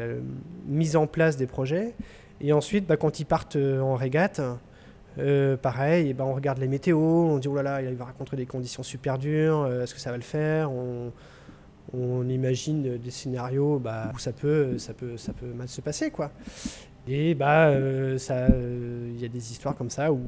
mise 0.68 0.96
en 0.96 1.08
place 1.08 1.38
des 1.38 1.48
projets. 1.48 1.94
Et 2.40 2.54
ensuite, 2.54 2.88
bah, 2.88 2.98
quand 2.98 3.20
ils 3.20 3.26
partent 3.26 3.56
euh, 3.58 3.80
en 3.82 3.96
régate, 3.96 4.42
euh, 5.20 5.58
pareil, 5.58 6.10
et 6.10 6.16
on 6.20 6.34
regarde 6.34 6.58
les 6.58 6.68
météos, 6.68 7.28
on 7.30 7.38
dit 7.38 7.48
oh 7.48 7.56
là 7.56 7.64
là, 7.64 7.82
il 7.82 7.96
va 7.96 8.06
rencontrer 8.06 8.38
des 8.38 8.46
conditions 8.46 8.82
super 8.82 9.18
dures, 9.18 9.62
euh, 9.62 9.84
est-ce 9.84 9.94
que 9.94 10.00
ça 10.00 10.10
va 10.10 10.18
le 10.18 10.24
faire? 10.24 10.72
On, 10.72 11.12
imagine 12.30 12.98
des 12.98 13.12
scénarios 13.12 13.76
où 13.76 14.20
ça 14.20 14.32
peut, 14.32 14.78
ça, 14.78 14.94
peut, 14.94 15.18
ça 15.18 15.34
peut 15.34 15.48
mal 15.48 15.68
se 15.68 15.82
passer. 15.82 16.10
quoi. 16.10 16.32
Et 17.08 17.34
bah, 17.34 17.74
il 17.74 19.22
y 19.22 19.26
a 19.26 19.28
des 19.28 19.52
histoires 19.52 19.76
comme 19.76 19.90
ça, 19.90 20.12
où, 20.12 20.22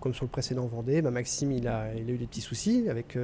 comme 0.00 0.14
sur 0.14 0.24
le 0.24 0.30
précédent 0.30 0.66
Vendée, 0.66 1.02
bah, 1.02 1.10
Maxime 1.10 1.52
il 1.52 1.68
a, 1.68 1.94
il 1.94 2.08
a 2.08 2.12
eu 2.12 2.18
des 2.18 2.26
petits 2.26 2.40
soucis 2.40 2.86
avec 2.88 3.18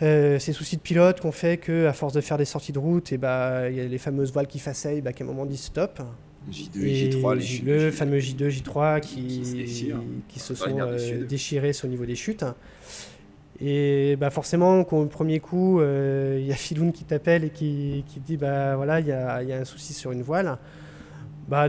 ces 0.00 0.52
soucis 0.52 0.76
de 0.76 0.82
pilote 0.82 1.20
qu'on 1.20 1.32
fait 1.32 1.58
qu'à 1.58 1.92
force 1.92 2.12
de 2.12 2.20
faire 2.20 2.38
des 2.38 2.44
sorties 2.44 2.72
de 2.72 2.78
route, 2.78 3.12
bah, 3.14 3.68
il 3.68 3.76
y 3.76 3.80
a 3.80 3.84
les 3.84 3.98
fameuses 3.98 4.32
voiles 4.32 4.46
qui 4.46 4.58
faceillent, 4.58 5.00
bah, 5.00 5.12
qu'à 5.12 5.24
un 5.24 5.26
moment 5.26 5.46
dit 5.46 5.56
stop. 5.56 6.00
J2 6.50 6.82
et, 6.82 7.10
J3, 7.10 7.64
les 7.64 7.72
le 7.72 7.90
fameux 7.90 8.18
J2, 8.18 8.48
J3 8.48 9.00
qui, 9.00 9.42
qui 10.28 10.38
se, 10.38 10.54
sont 10.54 10.78
euh, 10.80 11.24
déchirés 11.26 11.72
au 11.84 11.86
niveau 11.88 12.06
des 12.06 12.14
chutes. 12.14 12.44
Et 13.60 14.16
bah 14.16 14.30
forcément, 14.30 14.80
au 14.80 15.06
premier 15.06 15.40
coup, 15.40 15.80
il 15.82 16.46
y 16.46 16.52
a 16.52 16.54
Filoun 16.54 16.92
qui 16.92 17.04
t'appelle 17.04 17.44
et 17.44 17.50
qui, 17.50 18.04
qui, 18.06 18.20
dit 18.20 18.36
bah 18.36 18.76
voilà, 18.76 19.00
il 19.00 19.08
y 19.08 19.12
a, 19.12 19.42
y 19.42 19.52
a, 19.52 19.58
un 19.58 19.64
souci 19.64 19.92
sur 19.92 20.12
une 20.12 20.22
voile. 20.22 20.58
Bah, 21.48 21.68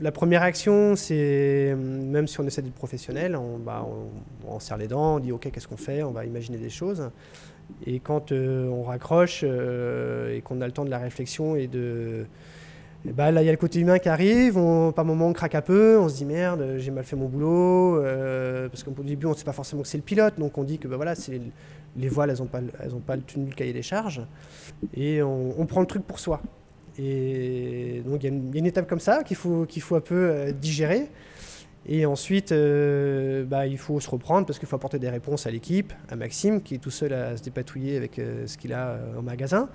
la 0.00 0.12
première 0.12 0.42
action, 0.42 0.96
c'est, 0.96 1.76
même 1.76 2.26
si 2.26 2.40
on 2.40 2.46
essaie 2.46 2.62
d'être 2.62 2.74
professionnel, 2.74 3.36
on, 3.36 3.58
bah, 3.58 3.86
on, 4.48 4.58
serre 4.58 4.78
les 4.78 4.88
dents, 4.88 5.16
on 5.16 5.18
dit 5.20 5.30
ok, 5.30 5.50
qu'est-ce 5.52 5.68
qu'on 5.68 5.76
fait 5.76 6.02
On 6.02 6.10
va 6.10 6.24
imaginer 6.24 6.58
des 6.58 6.70
choses. 6.70 7.10
Et 7.86 8.00
quand 8.00 8.32
euh, 8.32 8.68
on 8.68 8.82
raccroche 8.82 9.44
euh, 9.44 10.36
et 10.36 10.40
qu'on 10.40 10.60
a 10.60 10.66
le 10.66 10.72
temps 10.72 10.84
de 10.84 10.90
la 10.90 10.98
réflexion 10.98 11.54
et 11.54 11.68
de. 11.68 12.26
bah, 13.04 13.30
là, 13.30 13.42
il 13.42 13.46
y 13.46 13.48
a 13.48 13.52
le 13.52 13.58
côté 13.58 13.78
humain 13.78 14.00
qui 14.00 14.08
arrive, 14.08 14.58
on, 14.58 14.90
par 14.90 15.04
moment 15.04 15.28
on 15.28 15.32
craque 15.32 15.54
un 15.54 15.62
peu, 15.62 15.96
on 16.00 16.08
se 16.08 16.16
dit 16.16 16.24
merde, 16.24 16.74
j'ai 16.78 16.90
mal 16.90 17.04
fait 17.04 17.14
mon 17.14 17.28
boulot, 17.28 18.02
euh, 18.02 18.68
parce 18.68 18.82
qu'au 18.82 18.90
début 19.04 19.26
on 19.26 19.30
ne 19.30 19.36
sait 19.36 19.44
pas 19.44 19.52
forcément 19.52 19.82
que 19.82 19.88
c'est 19.88 19.98
le 19.98 20.02
pilote, 20.02 20.40
donc 20.40 20.58
on 20.58 20.64
dit 20.64 20.78
que 20.78 20.88
bah, 20.88 20.96
voilà, 20.96 21.14
c'est 21.14 21.40
les 21.96 22.08
voiles, 22.08 22.30
elles 22.30 22.38
n'ont 22.38 22.46
pas, 22.46 22.60
elles 22.82 22.90
pas 23.06 23.16
tenu 23.18 23.46
le 23.46 23.54
cahier 23.54 23.72
des 23.72 23.82
charges, 23.82 24.22
et 24.94 25.22
on 25.22 25.66
prend 25.66 25.80
le 25.80 25.86
truc 25.86 26.04
pour 26.04 26.18
soi. 26.18 26.40
Et 26.98 28.02
donc 28.04 28.22
il 28.22 28.30
y, 28.30 28.32
a 28.32 28.36
une 28.58 28.66
étape 28.66 28.88
comme 28.88 29.00
ça 29.00 29.22
qu'il 29.22 29.36
faut, 29.36 29.64
qu'il 29.66 29.82
faut 29.82 29.96
un 29.96 30.00
peu 30.00 30.30
euh, 30.30 30.52
digérer. 30.52 31.08
Et 31.86 32.04
ensuite, 32.04 32.52
euh, 32.52 33.44
bah, 33.44 33.66
il 33.66 33.78
faut 33.78 34.00
se 34.00 34.10
reprendre 34.10 34.46
parce 34.46 34.58
qu'il 34.58 34.68
faut 34.68 34.76
apporter 34.76 34.98
des 34.98 35.08
réponses 35.08 35.46
à 35.46 35.50
l'équipe, 35.50 35.92
à 36.10 36.16
Maxime 36.16 36.62
qui 36.62 36.74
est 36.74 36.78
tout 36.78 36.90
seul 36.90 37.12
à 37.12 37.36
se 37.36 37.42
dépatouiller 37.42 37.96
avec 37.96 38.18
euh, 38.18 38.46
ce 38.46 38.58
qu'il 38.58 38.72
a 38.72 38.98
au 39.18 39.22
magasin. 39.22 39.68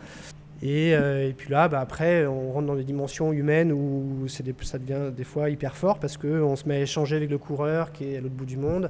Et, 0.61 0.95
puis 1.37 1.49
là, 1.49 1.67
bah, 1.67 1.81
après, 1.81 2.25
on 2.25 2.53
rentre 2.53 2.67
dans 2.67 2.75
des 2.75 2.85
dimensions 2.85 3.33
humaines 3.33 3.71
où 3.71 4.27
c'est 4.27 4.45
ça 4.63 4.79
devient 4.79 5.11
des 5.15 5.25
fois 5.25 5.49
hyper 5.49 5.75
fort 5.75 5.99
parce 5.99 6.17
qu'on 6.17 6.55
se 6.55 6.67
met 6.67 6.75
à 6.75 6.79
échanger 6.81 7.17
avec 7.17 7.29
le 7.29 7.37
coureur 7.37 7.91
qui 7.91 8.05
est 8.05 8.17
à 8.17 8.21
l'autre 8.21 8.35
bout 8.35 8.45
du 8.45 8.57
monde 8.57 8.89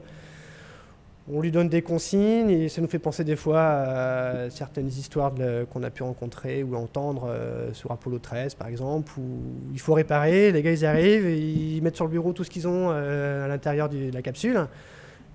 on 1.31 1.41
lui 1.41 1.51
donne 1.51 1.69
des 1.69 1.81
consignes 1.81 2.51
et 2.51 2.69
ça 2.69 2.81
nous 2.81 2.87
fait 2.87 2.99
penser 2.99 3.23
des 3.23 3.35
fois 3.35 3.61
à 3.61 4.49
certaines 4.51 4.87
histoires 4.87 5.33
qu'on 5.71 5.81
a 5.81 5.89
pu 5.89 6.03
rencontrer 6.03 6.63
ou 6.63 6.75
entendre 6.75 7.27
euh, 7.29 7.73
sur 7.73 7.91
Apollo 7.91 8.19
13 8.19 8.53
par 8.55 8.67
exemple, 8.67 9.11
où 9.17 9.41
il 9.73 9.79
faut 9.79 9.93
réparer, 9.93 10.51
les 10.51 10.61
gars 10.61 10.71
ils 10.71 10.85
arrivent, 10.85 11.27
ils 11.27 11.81
mettent 11.81 11.95
sur 11.95 12.05
le 12.05 12.11
bureau 12.11 12.31
tout 12.31 12.43
ce 12.43 12.49
qu'ils 12.49 12.67
ont 12.67 12.89
euh, 12.91 13.45
à 13.45 13.47
l'intérieur 13.47 13.89
de 13.89 14.11
la 14.13 14.21
capsule. 14.21 14.67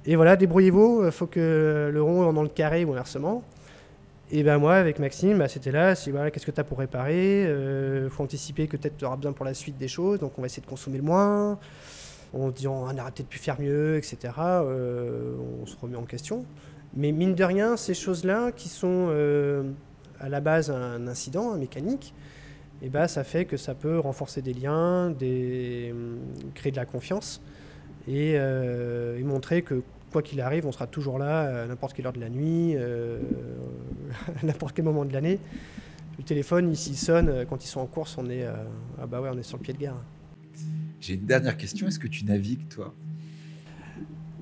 Et 0.07 0.17
voilà, 0.17 0.37
débrouillez-vous, 0.37 1.03
il 1.07 1.11
faut 1.11 1.27
que 1.27 1.91
le 1.93 2.03
rond 2.03 2.31
est 2.31 2.35
dans 2.35 2.43
le 2.43 2.49
carré 2.49 2.85
ou 2.85 2.93
inversement. 2.93 3.43
Et 4.33 4.45
ben 4.45 4.59
moi, 4.59 4.77
avec 4.77 5.01
Maxime, 5.01 5.39
bah, 5.39 5.49
c'était 5.49 5.73
là, 5.73 5.97
c'est 5.97 6.13
voilà, 6.13 6.31
qu'est-ce 6.31 6.47
que 6.47 6.53
tu 6.53 6.61
as 6.61 6.65
pour 6.65 6.79
réparer 6.79 7.43
Il 7.43 7.47
euh, 7.49 8.11
faut 8.11 8.23
anticiper 8.23 8.69
que 8.69 8.77
peut-être 8.77 8.97
tu 8.97 9.05
auras 9.05 9.17
besoin 9.17 9.33
pour 9.33 9.45
la 9.45 9.55
suite 9.55 9.77
des 9.77 9.89
choses, 9.89 10.21
donc 10.21 10.39
on 10.39 10.41
va 10.41 10.47
essayer 10.47 10.63
de 10.63 10.69
consommer 10.69 10.99
le 10.99 11.03
moins 11.03 11.59
en 12.33 12.49
disant 12.51 12.85
on 12.85 12.99
a 12.99 13.01
arrêté 13.01 13.23
de 13.23 13.29
plus 13.29 13.39
faire 13.39 13.61
mieux, 13.61 13.97
etc. 13.97 14.35
Euh, 14.39 15.35
on 15.63 15.67
se 15.67 15.77
remet 15.77 15.97
en 15.97 16.05
question. 16.05 16.45
Mais 16.95 17.13
mine 17.13 17.35
de 17.35 17.45
rien, 17.45 17.77
ces 17.77 17.95
choses-là 17.95 18.53
qui 18.53 18.69
sont 18.69 19.09
euh, 19.11 19.71
à 20.19 20.29
la 20.29 20.41
base 20.41 20.71
un 20.71 21.07
incident, 21.07 21.53
un 21.53 21.59
mécanique, 21.59 22.15
et 22.83 22.87
eh 22.87 22.89
ben, 22.89 23.07
ça 23.07 23.25
fait 23.25 23.45
que 23.45 23.57
ça 23.57 23.75
peut 23.75 23.99
renforcer 23.99 24.41
des 24.41 24.55
liens, 24.55 25.11
des, 25.11 25.95
créer 26.55 26.73
de 26.73 26.77
la 26.77 26.87
confiance 26.87 27.43
et, 28.09 28.35
euh, 28.37 29.23
montrer 29.23 29.61
que 29.61 29.83
quoi 30.11 30.23
qu'il 30.23 30.41
arrive, 30.41 30.67
on 30.67 30.73
sera 30.73 30.87
toujours 30.87 31.19
là 31.19 31.63
à 31.63 31.67
n'importe 31.67 31.93
quelle 31.93 32.07
heure 32.07 32.15
de 32.15 32.21
la 32.21 32.31
nuit, 32.31 32.75
à 34.43 34.47
n'importe 34.47 34.75
quel 34.75 34.87
moment 34.87 35.05
de 35.05 35.13
l'année. 35.13 35.39
Le 36.19 36.25
téléphone, 36.25 36.73
ici, 36.73 36.97
sonne 36.97 37.45
quand 37.49 37.63
ils 37.65 37.69
sont 37.69 37.81
en 37.81 37.87
course, 37.87 38.17
on 38.19 38.29
est, 38.31 38.47
ah 39.01 39.07
bah 39.07 39.21
on 39.23 39.39
est 39.39 39.43
sur 39.43 39.59
le 39.59 39.63
pied 39.63 39.75
de 39.75 39.79
guerre. 39.79 39.95
J'ai 41.01 41.15
une 41.15 41.25
dernière 41.25 41.57
question. 41.57 41.89
Est-ce 41.89 41.99
que 41.99 42.09
tu 42.09 42.25
navigues, 42.27 42.69
toi? 42.69 42.95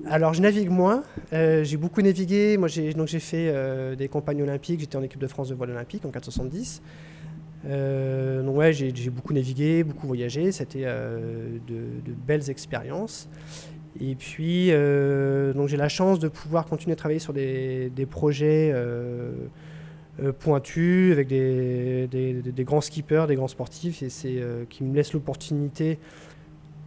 Alors, 0.05 0.33
je 0.33 0.41
navigue 0.41 0.69
moins. 0.69 1.03
Euh, 1.33 1.63
j'ai 1.63 1.77
beaucoup 1.77 2.01
navigué. 2.01 2.57
Moi, 2.57 2.67
j'ai, 2.67 2.93
donc, 2.93 3.07
j'ai 3.07 3.19
fait 3.19 3.49
euh, 3.49 3.95
des 3.95 4.07
campagnes 4.07 4.41
olympiques. 4.41 4.81
J'étais 4.81 4.97
en 4.97 5.03
équipe 5.03 5.19
de 5.19 5.27
France 5.27 5.49
de 5.49 5.55
voile 5.55 5.71
olympique 5.71 6.05
en 6.05 6.09
470. 6.09 6.81
Euh, 7.65 8.43
donc, 8.43 8.57
ouais, 8.57 8.73
j'ai, 8.73 8.91
beaucoup 9.09 9.33
navigué, 9.33 9.83
beaucoup 9.83 10.07
voyagé. 10.07 10.51
C'était 10.51 10.83
de, 10.83 11.83
belles 12.27 12.49
expériences. 12.49 13.29
Et 14.01 14.15
puis, 14.15 14.67
donc, 14.67 15.67
j'ai 15.69 15.77
la 15.77 15.89
chance 15.89 16.19
de 16.19 16.27
pouvoir 16.27 16.65
continuer 16.65 16.93
à 16.93 16.97
travailler 16.97 17.19
sur 17.19 17.33
des, 17.33 18.07
projets 18.09 18.73
pointus 20.39 21.13
avec 21.13 21.27
des, 21.27 22.07
des, 22.07 22.63
grands 22.63 22.81
skippers, 22.81 23.27
des 23.27 23.35
grands 23.35 23.47
sportifs. 23.47 24.01
Et 24.01 24.09
c'est 24.09 24.41
qui 24.69 24.83
me 24.83 24.95
laisse 24.95 25.13
l'opportunité 25.13 25.99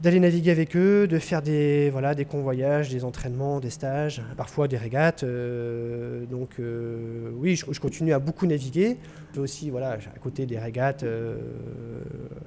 d'aller 0.02 0.18
naviguer 0.18 0.50
avec 0.50 0.76
eux, 0.76 1.06
de 1.06 1.18
faire 1.20 1.42
des, 1.42 1.88
voilà, 1.90 2.16
des 2.16 2.24
convoyages, 2.24 2.90
des 2.90 3.04
entraînements, 3.04 3.60
des 3.60 3.70
stages, 3.70 4.20
parfois 4.36 4.66
des 4.66 4.76
régates. 4.76 5.22
Euh, 5.22 6.26
donc 6.26 6.58
euh, 6.58 7.30
oui, 7.36 7.54
je, 7.54 7.80
continue 7.80 8.12
à 8.12 8.18
beaucoup 8.18 8.46
naviguer. 8.46 8.96
Aussi, 9.36 9.70
voilà, 9.70 9.92
à 9.92 10.18
côté 10.18 10.44
des 10.44 10.58
régates 10.58 11.04
euh, 11.04 11.36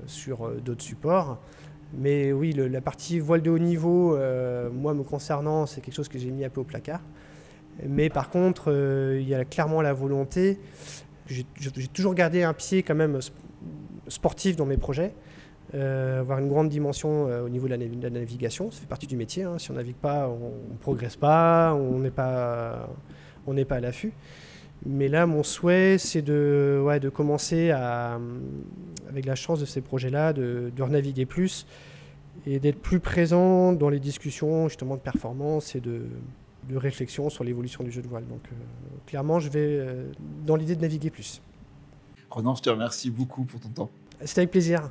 sur 0.05 0.51
d'autres 0.61 0.83
supports. 0.83 1.39
Mais 1.97 2.33
oui, 2.33 2.51
la 2.51 2.81
partie 2.81 3.19
voile 3.19 3.41
de 3.41 3.49
haut 3.49 3.59
niveau, 3.59 4.17
moi 4.73 4.93
me 4.93 5.03
concernant, 5.03 5.65
c'est 5.65 5.79
quelque 5.79 5.93
chose 5.93 6.09
que 6.09 6.19
j'ai 6.19 6.31
mis 6.31 6.43
un 6.43 6.49
peu 6.49 6.59
au 6.59 6.65
placard. 6.65 6.99
Mais 7.87 8.09
par 8.09 8.29
contre, 8.29 8.73
il 9.17 9.27
y 9.29 9.33
a 9.33 9.45
clairement 9.45 9.81
la 9.81 9.93
volonté. 9.93 10.59
J'ai 11.27 11.45
toujours 11.93 12.15
gardé 12.15 12.43
un 12.43 12.53
pied 12.53 12.83
quand 12.83 12.95
même 12.95 13.19
sportif 14.09 14.57
dans 14.57 14.65
mes 14.65 14.77
projets. 14.77 15.13
Euh, 15.75 16.21
avoir 16.21 16.39
une 16.39 16.47
grande 16.47 16.69
dimension 16.69 17.27
euh, 17.27 17.43
au 17.43 17.49
niveau 17.49 17.67
de 17.67 17.75
la, 17.75 18.09
navigation. 18.09 18.71
Ça 18.71 18.79
fait 18.79 18.87
partie 18.87 19.07
du 19.07 19.17
métier. 19.17 19.43
Hein. 19.43 19.57
Si 19.57 19.71
on 19.71 19.73
navigue 19.73 19.95
pas, 19.95 20.29
on 20.29 20.71
ne 20.71 20.77
progresse 20.77 21.17
pas, 21.17 21.73
on 21.73 21.99
n'est 21.99 22.11
pas, 22.11 22.87
on 23.45 23.53
n'est 23.53 23.65
pas 23.65 23.75
à 23.75 23.79
l'affût. 23.81 24.13
Mais 24.85 25.09
là, 25.09 25.25
mon 25.25 25.43
souhait, 25.43 25.97
c'est 25.97 26.21
de, 26.21 26.81
ouais, 26.85 27.01
de 27.01 27.09
commencer 27.09 27.71
à, 27.71 28.19
avec 29.09 29.25
la 29.25 29.35
chance 29.35 29.59
de 29.59 29.65
ces 29.65 29.81
projets-là, 29.81 30.31
de, 30.31 30.71
de 30.73 30.83
renaviguer 30.83 31.25
plus 31.25 31.65
et 32.45 32.59
d'être 32.59 32.79
plus 32.79 33.01
présent 33.01 33.73
dans 33.73 33.89
les 33.89 33.99
discussions 33.99 34.69
justement 34.69 34.95
de 34.95 35.01
performance 35.01 35.75
et 35.75 35.81
de, 35.81 36.03
de 36.69 36.77
réflexion 36.77 37.29
sur 37.29 37.43
l'évolution 37.43 37.83
du 37.83 37.91
jeu 37.91 38.01
de 38.01 38.07
voile. 38.07 38.25
Donc, 38.27 38.41
euh, 38.45 38.55
clairement, 39.07 39.39
je 39.41 39.49
vais 39.49 39.85
dans 40.45 40.55
l'idée 40.55 40.77
de 40.77 40.81
naviguer 40.81 41.09
plus. 41.09 41.41
Ronan, 42.29 42.55
je 42.55 42.61
te 42.61 42.69
remercie 42.69 43.09
beaucoup 43.09 43.43
pour 43.43 43.59
ton 43.59 43.69
temps. 43.69 43.89
C'était 44.23 44.41
avec 44.41 44.51
plaisir. 44.51 44.89